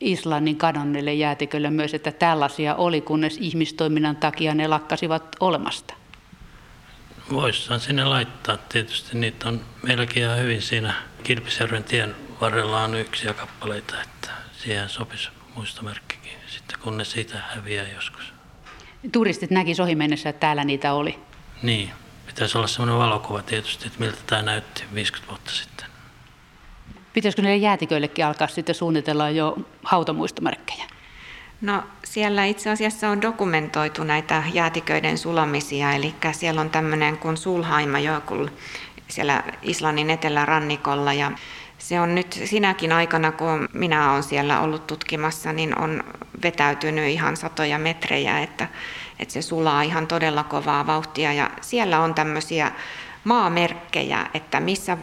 [0.00, 5.94] Islannin kadonneille jäätiköille myös, että tällaisia oli, kunnes ihmistoiminnan takia ne lakkasivat olemasta?
[7.32, 9.18] Voisihan sinne laittaa tietysti.
[9.18, 15.28] Niitä on meilläkin ihan hyvin siinä Kilpisjärven tien varrella on yksiä kappaleita, että siihen sopisi
[15.54, 18.32] muistomerkkikin sitten, kun ne siitä häviää joskus.
[19.12, 21.18] Turistit näki ohi mennessä, että täällä niitä oli.
[21.62, 21.90] Niin,
[22.26, 25.93] pitäisi olla sellainen valokuva tietysti, että miltä tämä näytti 50 vuotta sitten.
[27.14, 30.84] Pitäisikö niille jäätiköillekin alkaa sitten suunnitella jo hautamuistomerkkejä?
[31.60, 38.48] No siellä itse asiassa on dokumentoitu näitä jäätiköiden sulamisia, eli siellä on tämmöinen kuin Sulhaimajökull
[39.08, 41.32] siellä Islannin etelärannikolla ja
[41.78, 46.04] se on nyt sinäkin aikana, kun minä olen siellä ollut tutkimassa, niin on
[46.42, 48.68] vetäytynyt ihan satoja metrejä, että,
[49.18, 51.32] että se sulaa ihan todella kovaa vauhtia.
[51.32, 52.72] Ja siellä on tämmöisiä
[53.24, 54.98] maamerkkejä, että missä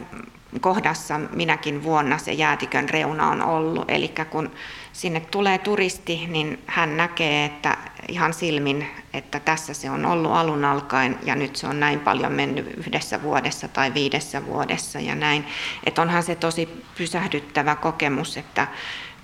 [0.60, 3.84] kohdassa minäkin vuonna se jäätikön reuna on ollut.
[3.88, 4.50] Eli kun
[4.92, 7.76] sinne tulee turisti, niin hän näkee, että
[8.08, 12.32] ihan silmin että tässä se on ollut alun alkaen ja nyt se on näin paljon
[12.32, 15.46] mennyt yhdessä vuodessa tai viidessä vuodessa ja näin.
[15.84, 18.66] Että onhan se tosi pysähdyttävä kokemus, että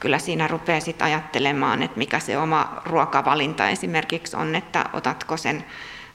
[0.01, 5.65] kyllä siinä rupeaa sitten ajattelemaan, että mikä se oma ruokavalinta esimerkiksi on, että otatko sen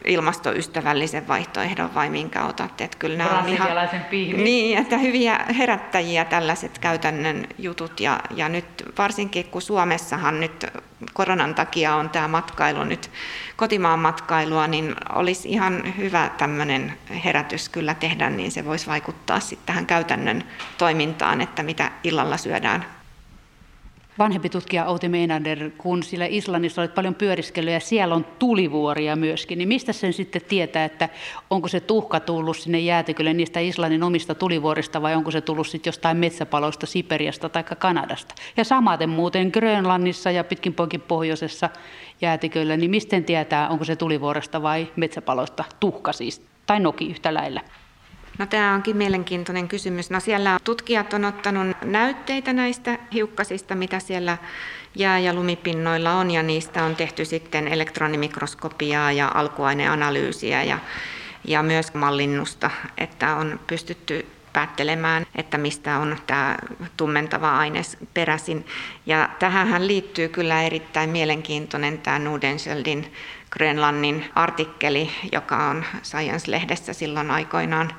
[0.06, 2.82] ilmastoystävällisen vaihtoehdon vai minkä otat.
[2.82, 3.70] Että kyllä nämä on ihan,
[4.44, 8.00] niin, että hyviä herättäjiä tällaiset käytännön jutut.
[8.00, 8.66] Ja, ja nyt
[8.98, 10.66] varsinkin kun Suomessahan nyt
[11.14, 13.12] koronan takia on tämä matkailu nyt
[13.56, 16.94] kotimaan matkailua, niin olisi ihan hyvä tämmöinen
[17.26, 20.44] herätys kyllä tehdä, niin se voisi vaikuttaa sitten tähän käytännön
[20.78, 22.86] toimintaan, että mitä illalla syödään
[24.20, 29.58] vanhempi tutkija Outi Meinander, kun sillä Islannissa olet paljon pyöriskellyt ja siellä on tulivuoria myöskin,
[29.58, 31.10] niin mistä sen sitten tietää, että
[31.50, 35.92] onko se tuhka tullut sinne jäätikölle niistä Islannin omista tulivuorista vai onko se tullut sitten
[35.92, 38.36] jostain metsäpaloista Siperiasta tai Kanadasta?
[38.58, 41.70] Ja samaten muuten Grönlannissa ja pitkin poikin pohjoisessa
[42.22, 47.62] jäätiköllä, niin miten tietää, onko se tulivuoresta vai metsäpaloista tuhka siis, tai noki yhtä lailla?
[48.38, 50.10] No tämä onkin mielenkiintoinen kysymys.
[50.10, 54.38] No siellä tutkijat on ottanut näytteitä näistä hiukkasista, mitä siellä
[54.96, 60.80] jää- ja lumipinnoilla on, ja niistä on tehty sitten elektronimikroskopiaa ja alkuaineanalyysiä ja,
[61.48, 66.58] ja myös mallinnusta, että on pystytty päättelemään, että mistä on tämä
[66.98, 68.66] tummentava aines peräisin.
[69.06, 73.14] Ja tähän liittyy kyllä erittäin mielenkiintoinen tämä Nudenscheldin
[73.52, 77.94] Grönlannin artikkeli, joka on Science-lehdessä silloin aikoinaan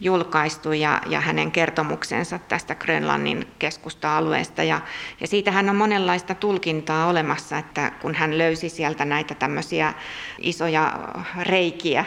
[0.00, 4.62] julkaistu ja, ja hänen kertomuksensa tästä Grönlannin keskusta-alueesta.
[4.62, 4.80] Ja,
[5.20, 9.94] ja siitähän on monenlaista tulkintaa olemassa, että kun hän löysi sieltä näitä tämmöisiä
[10.38, 10.98] isoja
[11.42, 12.04] reikiä,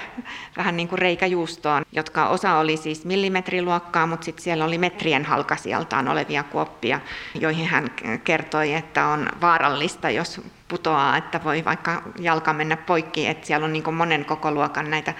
[0.57, 6.07] vähän niin kuin reikäjuustoon, jotka osa oli siis millimetriluokkaa, mutta sitten siellä oli metrien halkasijaltaan
[6.07, 6.99] olevia kuoppia,
[7.39, 7.89] joihin hän
[8.23, 13.73] kertoi, että on vaarallista, jos putoaa, että voi vaikka jalka mennä poikki, että siellä on
[13.73, 15.13] niin monen koko luokan näitä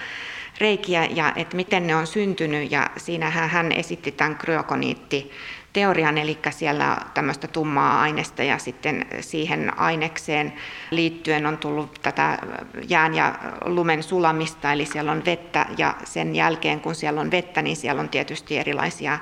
[0.57, 2.71] reikiä ja että miten ne on syntynyt.
[2.71, 5.31] Ja siinähän hän esitti tämän kryokoniitti
[5.73, 10.53] teorian, eli siellä tämmöistä tummaa aineesta ja sitten siihen ainekseen
[10.91, 12.37] liittyen on tullut tätä
[12.89, 13.35] jään ja
[13.65, 15.65] lumen sulamista, eli siellä on vettä.
[15.77, 19.19] Ja sen jälkeen kun siellä on vettä, niin siellä on tietysti erilaisia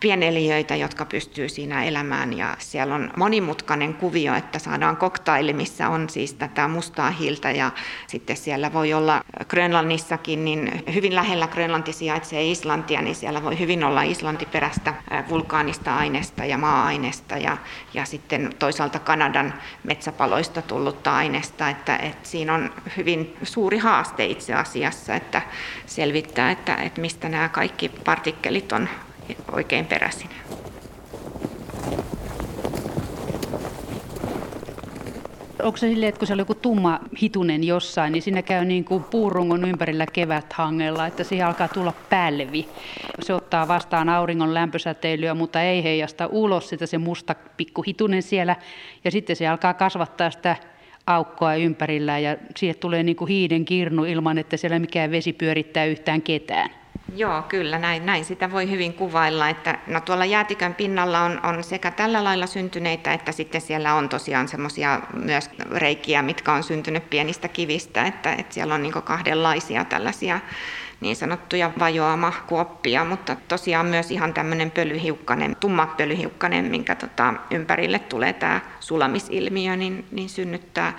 [0.00, 2.38] pieneliöitä, jotka pystyy siinä elämään.
[2.38, 7.50] Ja siellä on monimutkainen kuvio, että saadaan koktaili, missä on siis tätä mustaa hiiltä.
[7.50, 7.70] Ja
[8.06, 13.84] sitten siellä voi olla Grönlannissakin, niin hyvin lähellä Grönlanti sijaitsee Islantia, niin siellä voi hyvin
[13.84, 14.94] olla islantiperäistä
[15.28, 17.56] vulkaanista aineesta ja maa-aineesta ja,
[17.94, 24.54] ja sitten toisaalta Kanadan metsäpaloista tullutta aineesta, että, että siinä on hyvin suuri haaste itse
[24.54, 25.42] asiassa, että
[25.86, 28.88] selvittää, että, että mistä nämä kaikki partikkelit on
[29.52, 30.30] oikein peräisin.
[35.62, 38.84] Onko se silleen, että kun se on joku tumma hitunen jossain, niin siinä käy niin
[38.84, 42.68] kuin puurungon ympärillä keväthangella, että siihen alkaa tulla päällevi.
[43.22, 48.56] Se ottaa vastaan auringon lämpösäteilyä, mutta ei heijasta ulos sitä se musta pikku hitunen siellä.
[49.04, 50.56] Ja sitten se alkaa kasvattaa sitä
[51.06, 55.84] aukkoa ympärillä ja siihen tulee niin kuin hiiden kirnu ilman, että siellä mikään vesi pyörittää
[55.84, 56.70] yhtään ketään.
[57.16, 61.64] Joo, kyllä, näin, näin sitä voi hyvin kuvailla, että no tuolla jäätikön pinnalla on, on
[61.64, 67.10] sekä tällä lailla syntyneitä, että sitten siellä on tosiaan semmoisia myös reikiä, mitkä on syntynyt
[67.10, 70.40] pienistä kivistä, että, että siellä on niin kahdenlaisia tällaisia
[71.00, 78.32] niin sanottuja vajoamakuoppia, mutta tosiaan myös ihan tämmöinen pölyhiukkanen, tumma pölyhiukkanen, minkä tota, ympärille tulee
[78.32, 80.92] tämä sulamisilmiö, niin, niin synnyttää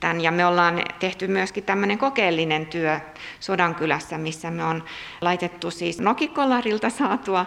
[0.00, 0.20] tämän.
[0.20, 3.00] Ja me ollaan tehty myöskin tämmöinen kokeellinen työ
[3.40, 4.84] Sodankylässä, missä me on
[5.20, 7.46] laitettu siis nokikolarilta saatua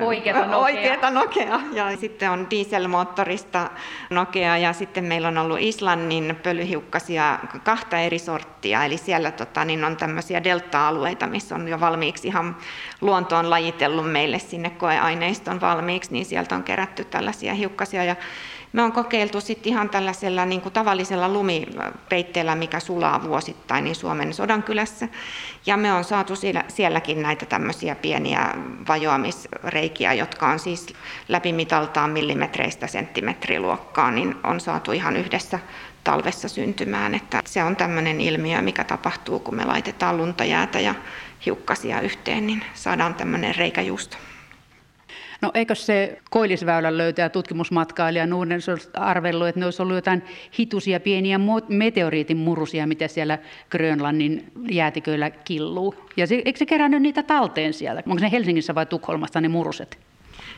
[0.00, 0.58] oikeata nokea.
[0.58, 1.60] oikeata nokea.
[1.72, 3.70] Ja sitten on dieselmoottorista
[4.10, 8.84] nokea ja sitten meillä on ollut Islannin pölyhiukkasia kahta eri sorttia.
[8.84, 12.56] Eli siellä tota, niin on tämmöisiä delta-alueita, missä on jo valmiiksi ihan
[13.00, 18.04] luonto on lajitellut meille sinne koeaineiston valmiiksi, niin sieltä on kerätty tällaisia hiukkasia.
[18.04, 18.16] Ja
[18.72, 24.34] me on kokeiltu sitten ihan tällaisella niin kuin tavallisella lumipeitteellä, mikä sulaa vuosittain niin Suomen
[24.34, 25.08] Sodankylässä.
[25.66, 28.54] Ja me on saatu siellä, sielläkin näitä tämmöisiä pieniä
[28.88, 30.86] vajoamisreikiä, jotka on siis
[31.28, 35.58] läpimitaltaan millimetreistä senttimetriluokkaa, niin on saatu ihan yhdessä
[36.04, 37.14] talvessa syntymään.
[37.14, 40.94] Että se on tämmöinen ilmiö, mikä tapahtuu, kun me laitetaan lunta, jäätä ja
[41.46, 44.16] hiukkasia yhteen, niin saadaan tämmöinen reikäjuusto.
[45.40, 48.60] No eikö se Koillisväylän löytäjä tutkimusmatkailija Nuuden
[48.94, 50.22] arvellut, että ne olisi ollut jotain
[50.58, 53.38] hitusia pieniä meteoriitin murusia, mitä siellä
[53.70, 55.94] Grönlannin jäätiköillä killuu.
[56.16, 58.02] Ja se, eikö se kerännyt niitä talteen siellä?
[58.06, 59.98] Onko ne Helsingissä vai Tukholmasta ne muruset?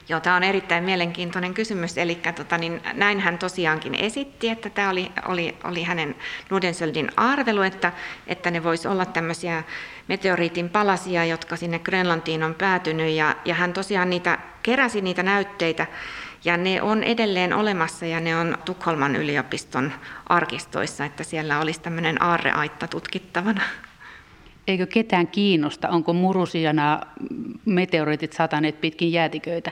[0.09, 1.99] Joo, tämä on erittäin mielenkiintoinen kysymys.
[1.99, 6.15] Eli tota, niin, näin hän tosiaankin esitti, että tämä oli, oli, oli hänen
[6.51, 7.93] Nudensöldin arvelu, että,
[8.27, 9.63] että ne voisi olla tämmöisiä
[10.09, 13.15] meteoriitin palasia, jotka sinne Grönlantiin on päätynyt.
[13.15, 15.87] Ja, ja hän tosiaan niitä, keräsi niitä näytteitä
[16.45, 19.93] ja ne on edelleen olemassa ja ne on Tukholman yliopiston
[20.27, 23.63] arkistoissa, että siellä olisi tämmöinen aarreaitta tutkittavana.
[24.67, 27.01] Eikö ketään kiinnosta, onko murusia nämä
[27.65, 29.71] meteoriitit sataneet pitkin jäätiköitä?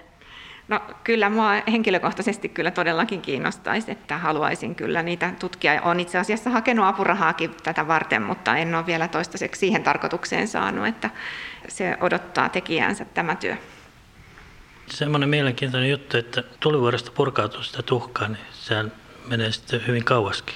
[0.71, 5.83] No kyllä mua henkilökohtaisesti kyllä todellakin kiinnostaisi, että haluaisin kyllä niitä tutkia.
[5.83, 10.87] Olen itse asiassa hakenut apurahaakin tätä varten, mutta en ole vielä toistaiseksi siihen tarkoitukseen saanut,
[10.87, 11.11] että
[11.68, 13.57] se odottaa tekijäänsä tämä työ.
[14.87, 18.93] Semmoinen mielenkiintoinen juttu, että tulivuoresta purkautuu sitä tuhkaa, niin sehän
[19.29, 20.55] menee sitten hyvin kauaskin.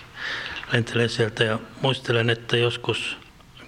[0.73, 3.17] Lentelen sieltä ja muistelen, että joskus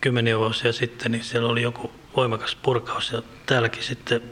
[0.01, 4.23] kymmeniä vuosia sitten, niin siellä oli joku voimakas purkaus ja täälläkin sitten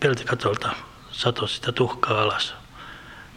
[0.00, 0.70] peltikatolta
[1.12, 2.54] satoi sitä tuhkaa alas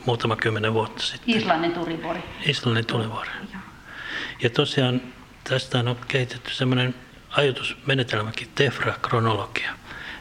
[0.05, 1.37] muutama kymmenen vuotta sitten.
[1.37, 2.23] Islannin tulivuori.
[2.45, 3.29] Islannin tulivuori.
[4.41, 5.01] Ja tosiaan
[5.43, 6.95] tästä on kehitetty semmoinen
[7.29, 9.73] ajatusmenetelmäkin, tefra-kronologia,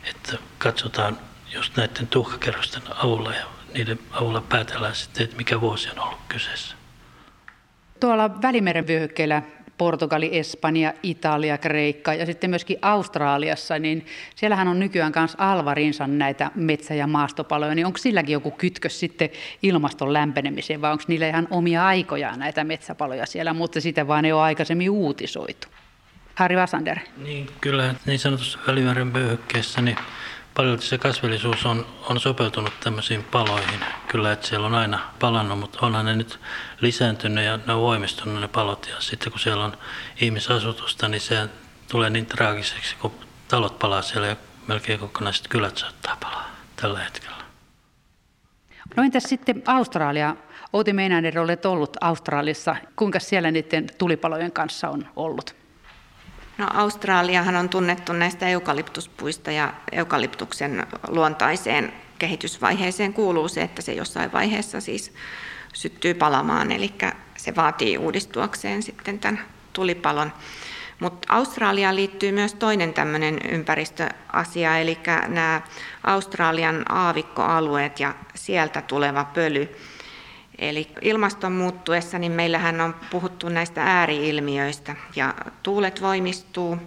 [0.04, 1.18] että katsotaan
[1.54, 6.76] just näiden tuhkakerrosten avulla ja niiden avulla päätellään sitten, että mikä vuosi on ollut kyseessä.
[8.00, 9.42] Tuolla Välimeren vyöhykkeellä
[9.78, 16.50] Portugali, Espanja, Italia, Kreikka ja sitten myöskin Australiassa, niin siellähän on nykyään myös alvarinsa näitä
[16.54, 19.30] metsä- ja maastopaloja, niin onko silläkin joku kytkös sitten
[19.62, 24.34] ilmaston lämpenemiseen vai onko niillä ihan omia aikoja näitä metsäpaloja siellä, mutta sitten vaan ne
[24.34, 25.68] on aikaisemmin uutisoitu?
[26.34, 26.98] Harri Vasander.
[27.16, 29.12] Niin, kyllä niin sanotussa Välimeren
[29.82, 29.96] niin
[30.54, 33.80] paljon se kasvillisuus on, on sopeutunut tämmöisiin paloihin.
[34.08, 36.40] Kyllä, että siellä on aina palannut, mutta onhan ne nyt
[36.80, 38.88] lisääntynyt ja ne on voimistunut ne palot.
[38.90, 39.76] Ja sitten kun siellä on
[40.20, 41.48] ihmisasutusta, niin se
[41.90, 43.12] tulee niin traagiseksi, kun
[43.48, 44.36] talot palaa siellä ja
[44.66, 47.36] melkein kokonaiset kylät saattaa palaa tällä hetkellä.
[48.96, 50.36] No entäs sitten Australia?
[50.72, 52.76] Outi Meinander, olet ollut Australiassa.
[52.96, 55.61] Kuinka siellä niiden tulipalojen kanssa on ollut?
[56.58, 64.32] No, Australiahan on tunnettu näistä eukalyptuspuista ja eukalyptuksen luontaiseen kehitysvaiheeseen kuuluu se, että se jossain
[64.32, 65.12] vaiheessa siis
[65.72, 66.94] syttyy palamaan, eli
[67.36, 69.40] se vaatii uudistuakseen sitten tämän
[69.72, 70.32] tulipalon.
[71.00, 74.98] Mutta Australiaan liittyy myös toinen tämmöinen ympäristöasia, eli
[75.28, 75.60] nämä
[76.04, 79.68] Australian aavikkoalueet ja sieltä tuleva pöly.
[80.58, 86.78] Eli ilmaston muuttuessa niin meillähän on puhuttu näistä ääriilmiöistä ja tuulet voimistuu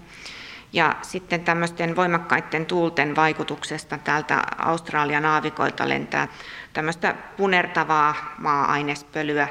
[0.74, 6.28] ja sitten tämmöisten voimakkaiden tuulten vaikutuksesta täältä Australian aavikoilta lentää
[6.74, 9.48] tämmöistä punertavaa maa-ainespölyä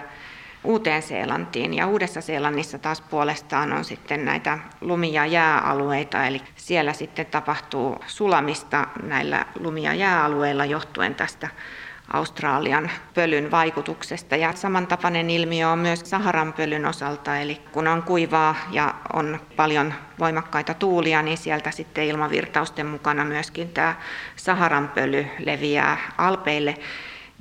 [0.65, 1.75] Uuteen-Seelantiin.
[1.75, 8.87] Ja Uudessa-Seelannissa taas puolestaan on sitten näitä lumi- ja jääalueita, eli siellä sitten tapahtuu sulamista
[9.03, 11.49] näillä lumi- ja jääalueilla johtuen tästä
[12.13, 14.37] Australian pölyn vaikutuksesta.
[14.37, 19.95] Ja samantapainen ilmiö on myös Saharan pölyn osalta, eli kun on kuivaa ja on paljon
[20.19, 23.95] voimakkaita tuulia, niin sieltä sitten ilmavirtausten mukana myöskin tämä
[24.37, 26.75] Saharan pöly leviää alpeille.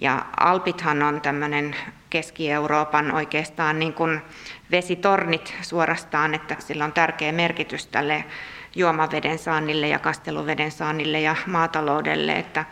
[0.02, 1.76] Ja Alpithan on tämmöinen
[2.10, 4.22] Keski-Euroopan oikeastaan niin kuin
[4.72, 8.26] vesitornit suorastaan, että sillä on tärkeä merkitys tälle
[8.76, 12.66] juomaveden saannille ja kasteluveden saannille ja maataloudelle, että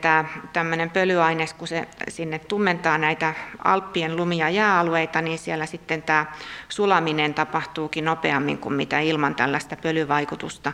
[0.00, 3.34] Tämä tämmöinen pölyaines, kun se sinne tummentaa näitä
[3.64, 6.26] Alppien lumia ja jääalueita, niin siellä sitten tämä
[6.68, 10.72] sulaminen tapahtuukin nopeammin kuin mitä ilman tällaista pölyvaikutusta.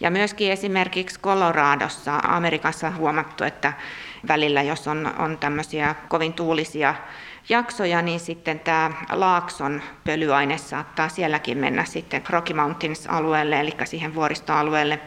[0.00, 3.72] Ja myöskin esimerkiksi Coloradossa, Amerikassa huomattu, että
[4.28, 6.94] välillä jos on, on tämmöisiä kovin tuulisia
[7.48, 15.00] jaksoja, niin sitten tämä Laakson pölyaine saattaa sielläkin mennä sitten Rocky Mountains-alueelle, eli siihen vuoristoalueelle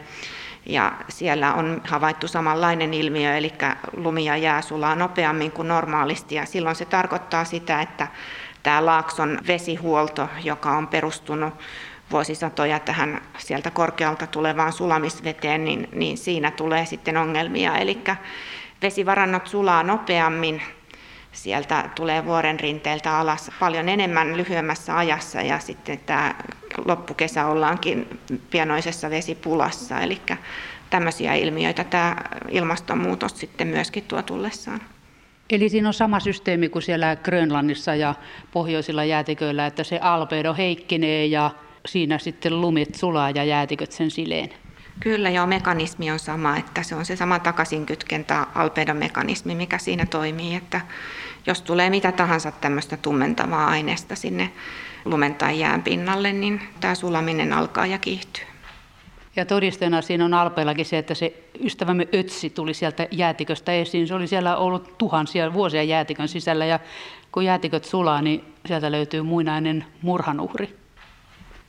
[0.66, 3.52] ja siellä on havaittu samanlainen ilmiö, eli
[3.96, 6.34] lumi ja jää sulaa nopeammin kuin normaalisti.
[6.34, 8.08] Ja silloin se tarkoittaa sitä, että
[8.62, 11.54] tämä Laakson vesihuolto, joka on perustunut
[12.10, 17.76] vuosisatoja tähän sieltä korkealta tulevaan sulamisveteen, niin, niin siinä tulee sitten ongelmia.
[17.76, 17.98] Eli
[18.82, 20.62] vesivarannot sulaa nopeammin,
[21.34, 26.34] sieltä tulee vuoren rinteeltä alas paljon enemmän lyhyemmässä ajassa ja sitten tämä
[26.84, 28.20] loppukesä ollaankin
[28.50, 30.00] pienoisessa vesipulassa.
[30.00, 30.20] Eli
[30.90, 32.16] tämmöisiä ilmiöitä tämä
[32.50, 34.80] ilmastonmuutos sitten myöskin tuo tullessaan.
[35.50, 38.14] Eli siinä on sama systeemi kuin siellä Grönlannissa ja
[38.52, 41.50] pohjoisilla jäätiköillä, että se albedo heikkenee ja
[41.86, 44.50] siinä sitten lumit sulaa ja jäätiköt sen sileen.
[45.00, 50.54] Kyllä joo, mekanismi on sama, että se on se sama takaisinkytkentä albedomekanismi, mikä siinä toimii,
[50.54, 50.80] että
[51.46, 54.50] jos tulee mitä tahansa tämmöistä tummentavaa aineesta sinne
[55.04, 58.44] lumen tai jään pinnalle, niin tämä sulaminen alkaa ja kiihtyy.
[59.36, 64.08] Ja todisteena siinä on Alpeillakin se, että se ystävämme Ötsi tuli sieltä jäätiköstä esiin.
[64.08, 66.80] Se oli siellä ollut tuhansia vuosia jäätikön sisällä ja
[67.32, 70.76] kun jäätiköt sulaa, niin sieltä löytyy muinainen murhanuhri.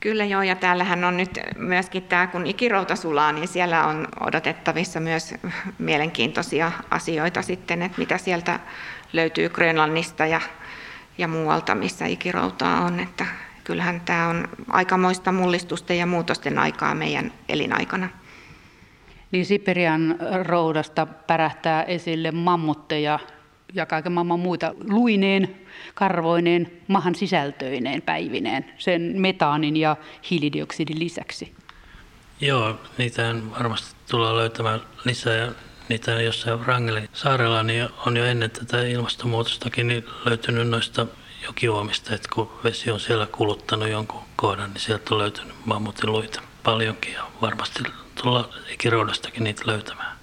[0.00, 5.00] Kyllä joo, ja täällähän on nyt myöskin tämä, kun ikirouta sulaa, niin siellä on odotettavissa
[5.00, 5.34] myös
[5.78, 8.60] mielenkiintoisia asioita sitten, että mitä sieltä
[9.12, 10.40] löytyy Grönlannista ja,
[11.18, 13.00] ja muualta, missä ikiroutaa on.
[13.00, 13.26] Että
[13.64, 18.08] kyllähän tämä on aikamoista mullistusten ja muutosten aikaa meidän elinaikana.
[19.30, 23.18] Niin Siperian roudasta pärähtää esille mammutteja
[23.74, 25.56] ja kaiken maailman muita luineen,
[25.94, 29.96] karvoineen, mahan sisältöineen päivineen, sen metaanin ja
[30.30, 31.54] hiilidioksidin lisäksi.
[32.40, 35.52] Joo, niitä varmasti tullaan löytämään lisää ja
[35.88, 41.06] niitä jossain Wrangelin saarella niin on jo ennen tätä ilmastonmuutostakin niin löytynyt noista
[41.44, 46.42] jokiuomista, että kun vesi on siellä kuluttanut jonkun kohdan, niin sieltä on löytynyt mammutin luita
[46.62, 47.82] paljonkin ja varmasti
[48.22, 50.16] tullaan ikiroudastakin niitä löytämään.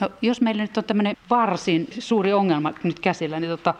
[0.00, 3.74] No, jos meillä nyt on tämmöinen varsin suuri ongelma nyt käsillä, niin tota,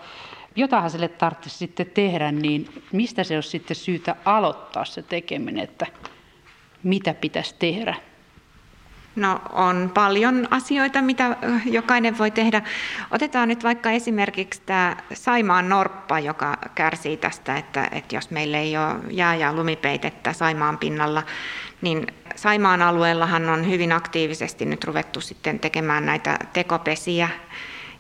[0.56, 5.86] jotainhan sille tarvitsisi sitten tehdä, niin mistä se olisi sitten syytä aloittaa se tekeminen, että
[6.82, 7.94] mitä pitäisi tehdä?
[9.16, 12.62] No on paljon asioita, mitä jokainen voi tehdä.
[13.10, 18.76] Otetaan nyt vaikka esimerkiksi tämä Saimaan norppa, joka kärsii tästä, että, että jos meillä ei
[18.76, 21.22] ole jää- ja lumipeitettä Saimaan pinnalla,
[21.82, 22.06] niin
[22.36, 27.28] Saimaan alueellahan on hyvin aktiivisesti nyt ruvettu sitten tekemään näitä tekopesiä,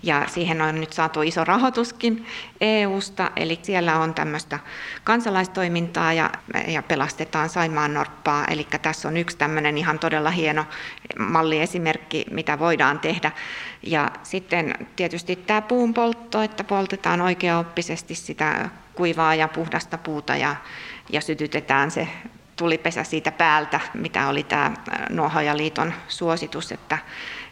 [0.02, 2.26] ja siihen on nyt saatu iso rahoituskin
[2.60, 4.58] EUsta, eli siellä on tämmöistä
[5.04, 6.30] kansalaistoimintaa ja,
[6.66, 10.64] ja pelastetaan Saimaan norppaa, eli tässä on yksi tämmöinen ihan todella hieno
[11.18, 13.32] malliesimerkki, mitä voidaan tehdä.
[13.82, 20.56] Ja sitten tietysti tämä puun poltto, että poltetaan oikeaoppisesti sitä kuivaa ja puhdasta puuta ja,
[21.10, 22.08] ja sytytetään se
[22.56, 24.72] tulipesä siitä päältä, mitä oli tämä
[25.10, 26.72] Nuohojaliiton suositus.
[26.72, 26.98] Että,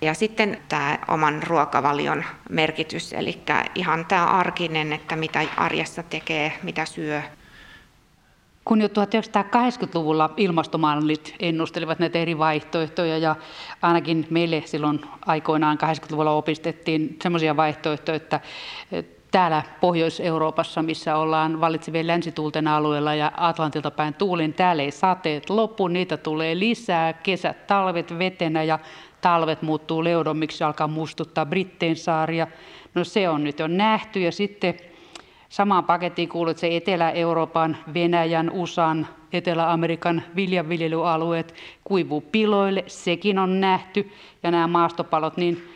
[0.00, 3.42] ja sitten tämä oman ruokavalion merkitys, eli
[3.74, 7.22] ihan tämä arkinen, että mitä arjessa tekee, mitä syö.
[8.64, 13.36] Kun jo 1980-luvulla ilmastomallit ennustelivat näitä eri vaihtoehtoja ja
[13.82, 18.40] ainakin meille silloin aikoinaan 80-luvulla opistettiin sellaisia vaihtoehtoja, että
[19.30, 25.88] täällä Pohjois-Euroopassa, missä ollaan vallitsevien länsituulten alueella ja Atlantilta päin tuulin, täällä ei sateet lopu,
[25.88, 28.78] niitä tulee lisää, kesät, talvet vetenä ja
[29.20, 32.46] talvet muuttuu leudommiksi, alkaa muistuttaa Britteen saaria.
[32.94, 34.74] No se on nyt jo nähty ja sitten
[35.48, 41.54] samaan pakettiin kuuluu se Etelä-Euroopan, Venäjän, USAn, Etelä-Amerikan viljanviljelyalueet
[41.84, 44.10] kuivuu piloille, sekin on nähty
[44.42, 45.68] ja nämä maastopalot, niin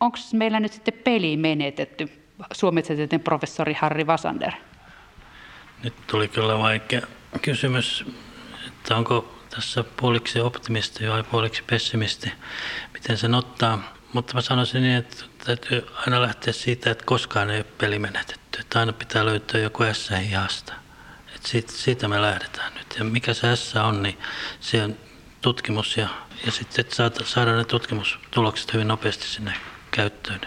[0.00, 2.27] onko meillä nyt sitten peli menetetty?
[2.52, 4.52] Suometsätieteen professori Harri Vasander.
[5.84, 7.00] Nyt tuli kyllä vaikea
[7.42, 8.04] kysymys,
[8.68, 12.32] että onko tässä puoliksi optimisti vai puoliksi pessimisti,
[12.92, 13.94] miten sen ottaa.
[14.12, 18.60] Mutta mä sanoisin niin, että täytyy aina lähteä siitä, että koskaan ei ole peli menetetty.
[18.60, 20.72] Että aina pitää löytää joku S hihasta.
[21.40, 22.94] Siitä, siitä me lähdetään nyt.
[22.98, 24.18] Ja mikä se S on, niin
[24.60, 24.96] se on
[25.40, 26.08] tutkimus ja,
[26.46, 29.52] ja sitten saada, saada ne tutkimustulokset hyvin nopeasti sinne
[29.90, 30.40] käyttöön.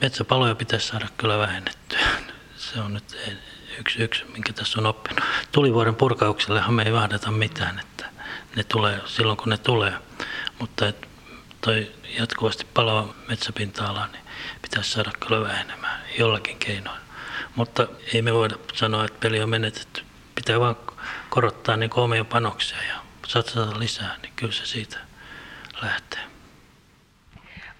[0.00, 1.98] Metsäpaloja pitäisi saada kyllä vähennettyä.
[2.56, 3.16] Se on nyt
[3.78, 5.24] yksi, yksi minkä tässä on oppinut.
[5.52, 8.06] Tulivuoren purkauksellehan me ei vahdeta mitään, että
[8.56, 9.92] ne tulee silloin kun ne tulee.
[10.58, 11.08] Mutta et
[11.60, 14.24] toi jatkuvasti palava metsäpinta-ala, niin
[14.62, 17.00] pitäisi saada kyllä vähenemään jollakin keinoin.
[17.54, 20.02] Mutta ei me voida sanoa, että peli on menetetty.
[20.34, 20.76] Pitää vaan
[21.30, 22.94] korottaa niin omia panoksia ja
[23.26, 24.98] satsata lisää, niin kyllä se siitä
[25.82, 26.31] lähtee.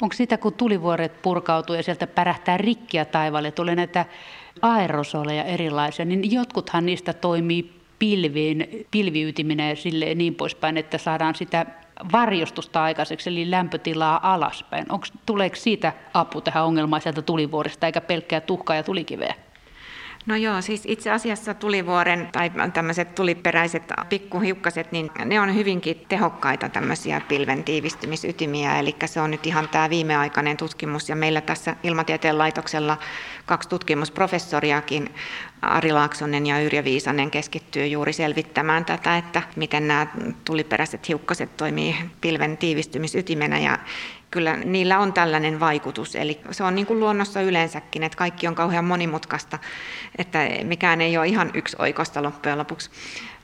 [0.02, 4.04] Onko sitä, kun tulivuoret purkautuu ja sieltä pärähtää rikkiä taivaalle, tulee näitä
[4.62, 11.66] aerosoleja erilaisia, niin jotkuthan niistä toimii pilviin, pilviytiminä ja sille niin poispäin, että saadaan sitä
[12.12, 14.86] varjostusta aikaiseksi, eli lämpötilaa alaspäin.
[14.88, 19.34] Onko, tuleeko siitä apu tähän ongelmaan sieltä tulivuorista, eikä pelkkää tuhkaa ja tulikiveä?
[20.26, 26.68] No joo, siis itse asiassa tulivuoren tai tämmöiset tuliperäiset pikkuhiukkaset, niin ne on hyvinkin tehokkaita
[26.68, 32.38] tämmöisiä pilven tiivistymisytimiä, eli se on nyt ihan tämä viimeaikainen tutkimus, ja meillä tässä Ilmatieteen
[32.38, 32.98] laitoksella
[33.46, 35.14] kaksi tutkimusprofessoriakin,
[35.62, 40.06] Ari Laaksonen ja Yrjö Viisanen, keskittyy juuri selvittämään tätä, että miten nämä
[40.44, 43.78] tuliperäiset hiukkaset toimii pilven tiivistymisytimenä, ja
[44.32, 46.16] kyllä niillä on tällainen vaikutus.
[46.16, 49.58] Eli se on niin kuin luonnossa yleensäkin, että kaikki on kauhean monimutkaista,
[50.18, 52.90] että mikään ei ole ihan yksi oikosta loppujen lopuksi.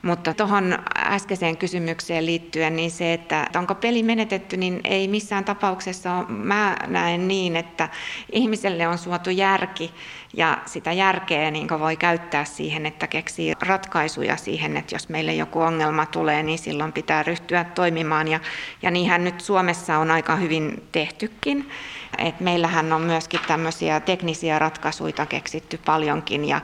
[0.01, 6.13] Mutta tuohon äskeiseen kysymykseen liittyen, niin se, että onko peli menetetty, niin ei missään tapauksessa
[6.15, 6.25] ole.
[6.27, 7.89] Mä näen niin, että
[8.31, 9.91] ihmiselle on suotu järki
[10.33, 15.61] Ja sitä järkeä niin voi käyttää siihen, että keksii ratkaisuja siihen, että jos meille joku
[15.61, 18.27] ongelma tulee, niin silloin pitää ryhtyä toimimaan.
[18.27, 18.39] Ja,
[18.81, 21.69] ja niinhän nyt Suomessa on aika hyvin tehtykin.
[22.17, 26.61] Et meillähän on myöskin tämmöisiä teknisiä ratkaisuja keksitty paljonkin, ja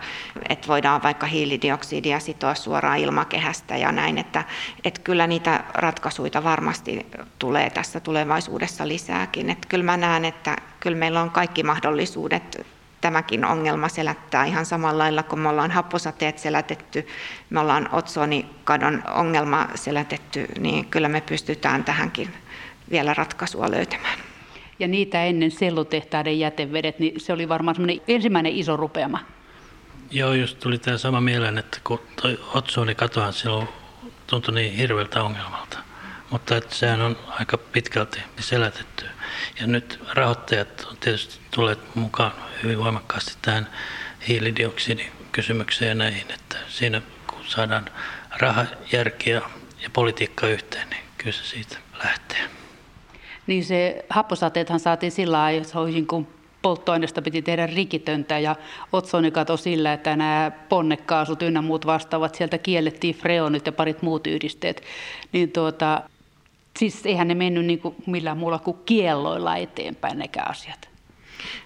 [0.49, 4.43] että voidaan vaikka hiilidioksidia sitoa suoraan ilmakehästä ja näin, että,
[4.83, 7.05] että kyllä niitä ratkaisuja varmasti
[7.39, 9.49] tulee tässä tulevaisuudessa lisääkin.
[9.49, 12.74] Että kyllä mä näen, että kyllä meillä on kaikki mahdollisuudet
[13.05, 17.07] tämäkin ongelma selättää ihan samalla lailla, kun me ollaan happosateet selätetty,
[17.49, 22.33] me ollaan otsonikadon ongelma selätetty, niin kyllä me pystytään tähänkin
[22.91, 24.19] vielä ratkaisua löytämään.
[24.79, 27.75] Ja niitä ennen sellutehtaiden jätevedet, niin se oli varmaan
[28.07, 29.19] ensimmäinen iso rupeama.
[30.11, 33.67] Joo, just tuli tämä sama mieleen, että kun toi otsonikatohan silloin
[34.27, 35.77] tuntui niin hirveältä ongelmalta.
[36.31, 39.05] Mutta että sehän on aika pitkälti selätetty.
[39.59, 42.31] Ja nyt rahoittajat on tietysti tulleet mukaan
[42.63, 43.69] hyvin voimakkaasti tähän
[44.27, 47.85] hiilidioksidikysymykseen ja näihin, että siinä kun saadaan
[48.37, 49.41] raha, järkiä
[49.83, 52.49] ja politiikka yhteen, niin kyllä se siitä lähtee.
[53.47, 56.27] Niin se happosateethan saatiin sillä että kun
[56.61, 58.55] polttoaineesta piti tehdä rikitöntä ja
[58.93, 64.27] otsoni kato sillä, että nämä ponnekaasut ynnä muut vastaavat, sieltä kiellettiin freonit ja parit muut
[64.27, 64.83] yhdisteet.
[65.31, 66.01] Niin tuota,
[66.77, 70.89] siis eihän ne mennyt niin kuin millään muulla kuin kielloilla eteenpäin nekään asiat.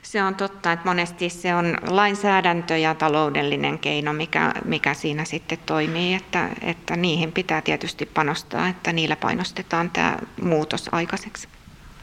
[0.03, 5.57] Se on totta, että monesti se on lainsäädäntö ja taloudellinen keino, mikä, mikä siinä sitten
[5.65, 11.47] toimii, että, että niihin pitää tietysti panostaa, että niillä painostetaan tämä muutos aikaiseksi.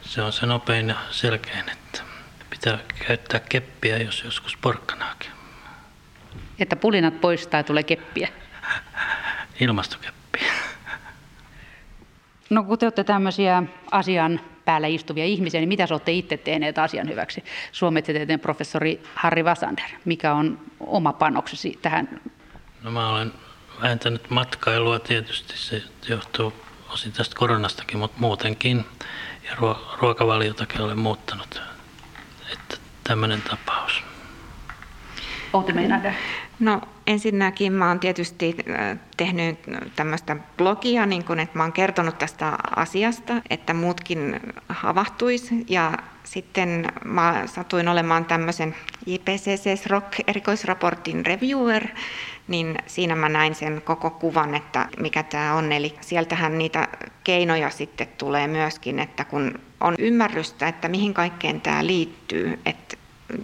[0.01, 2.01] Se on se nopein ja selkein, että
[2.49, 5.31] pitää käyttää keppiä, jos joskus porkkanaakin.
[6.59, 8.29] Että pulinat poistaa tulee keppiä.
[9.59, 10.16] Ilmastokeppiä.
[12.49, 17.09] No kun te olette tämmöisiä asian päällä istuvia ihmisiä, niin mitä olette itse tehneet asian
[17.09, 17.43] hyväksi?
[17.71, 22.21] Suometieteen professori Harri Vasander, mikä on oma panoksesi tähän?
[22.83, 23.33] No mä olen
[23.81, 26.53] vähentänyt matkailua tietysti, se johtuu
[26.89, 28.85] osin tästä koronastakin, mutta muutenkin.
[29.43, 29.55] Ja
[30.01, 31.61] ruokavaliotakin olen muuttanut.
[32.53, 34.03] Että tämmöinen tapaus.
[36.59, 39.59] No ensinnäkin mä oon tietysti äh, tehnyt
[39.95, 44.39] tämmöistä blogia, niin kun, että mä oon kertonut tästä asiasta, että muutkin
[44.69, 45.65] havahtuisi.
[45.69, 45.93] Ja
[46.23, 51.87] sitten mä satuin olemaan tämmöisen IPCC Rock erikoisraportin reviewer,
[52.47, 55.71] niin siinä mä näin sen koko kuvan, että mikä tämä on.
[55.71, 56.87] Eli sieltähän niitä
[57.23, 62.86] keinoja sitten tulee myöskin, että kun on ymmärrystä, että mihin kaikkeen tämä liittyy, että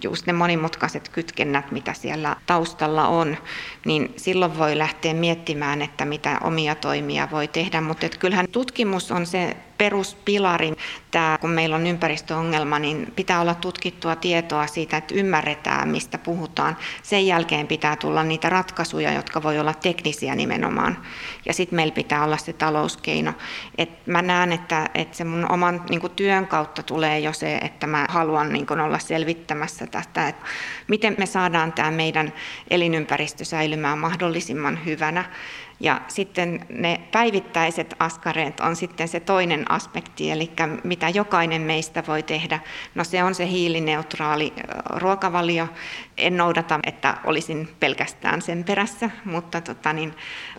[0.02, 3.36] just ne monimutkaiset kytkennät, mitä siellä taustalla on,
[3.84, 7.80] niin silloin voi lähteä miettimään, että mitä omia toimia voi tehdä.
[7.80, 10.72] Mutta kyllähän tutkimus on se peruspilari.
[11.10, 16.76] Tämä, kun meillä on ympäristöongelma, niin pitää olla tutkittua tietoa siitä, että ymmärretään, mistä puhutaan.
[17.02, 20.98] Sen jälkeen pitää tulla niitä ratkaisuja, jotka voi olla teknisiä nimenomaan.
[21.46, 23.32] Ja sitten meillä pitää olla se talouskeino.
[23.78, 27.86] Et mä näen, että, että se mun oman niin työn kautta tulee jo se, että
[27.86, 30.46] mä haluan niin olla selvittämässä tästä, että
[30.88, 32.32] miten me saadaan tämä meidän
[32.70, 35.24] elinympäristö säilymään mahdollisimman hyvänä.
[35.80, 40.50] Ja sitten ne päivittäiset askareet on sitten se toinen aspekti, eli
[40.84, 42.60] mitä jokainen meistä voi tehdä.
[42.94, 44.52] No se on se hiilineutraali
[44.90, 45.68] ruokavalio.
[46.18, 50.14] En noudata, että olisin pelkästään sen perässä, mutta tota niin,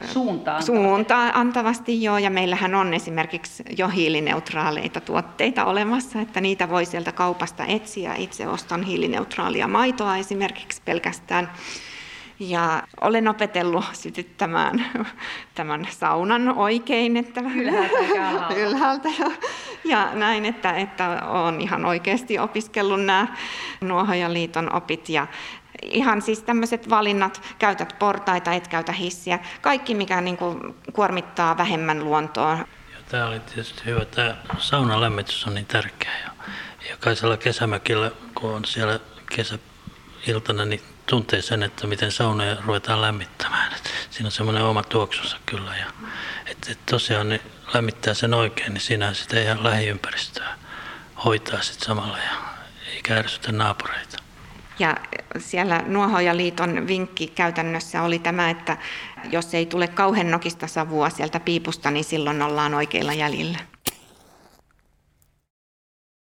[0.06, 2.18] suuntaan, suuntaan antavasti joo.
[2.18, 8.16] Ja meillähän on esimerkiksi jo hiilineutraaleita tuotteita olemassa, että niitä voi sieltä kaupasta etsiä.
[8.16, 11.52] Itse ostan hiilineutraalia maitoa esimerkiksi pelkästään
[12.40, 14.86] ja olen opetellut sytyttämään
[15.56, 19.10] tämän saunan oikein, että ylhäältä, ylhäältä.
[19.84, 23.28] Ja näin, että, että olen ihan oikeasti opiskellut nämä
[23.82, 25.10] Nuohojaliiton opit.
[25.10, 25.28] Ja
[25.82, 32.04] ihan siis tämmöiset valinnat, käytät portaita, et käytä hissiä, kaikki mikä niin kuin kuormittaa vähemmän
[32.04, 32.58] luontoa.
[32.92, 36.12] Ja tämä oli tietysti hyvä, tämä saunan lämmitys on niin tärkeä.
[36.24, 36.32] Ja
[36.90, 39.00] jokaisella kesämökillä, kun on siellä
[40.26, 43.74] kesäiltana, niin tuntee sen, että miten saunoja ruvetaan lämmittämään.
[43.74, 45.78] Et siinä on semmoinen oma tuoksunsa kyllä.
[45.78, 45.86] Ja,
[46.46, 47.40] että et tosiaan ne
[47.74, 50.56] lämmittää sen oikein, niin siinä sitä ihan lähiympäristöä
[51.26, 52.32] hoitaa sitten samalla ja
[52.94, 54.18] ei kärsytä naapureita.
[54.80, 54.98] Ja
[55.38, 58.78] siellä Nuohojaliiton vinkki käytännössä oli tämä, että
[59.32, 63.75] jos ei tule kauhean nokista savua sieltä piipusta, niin silloin ollaan oikeilla jäljillä.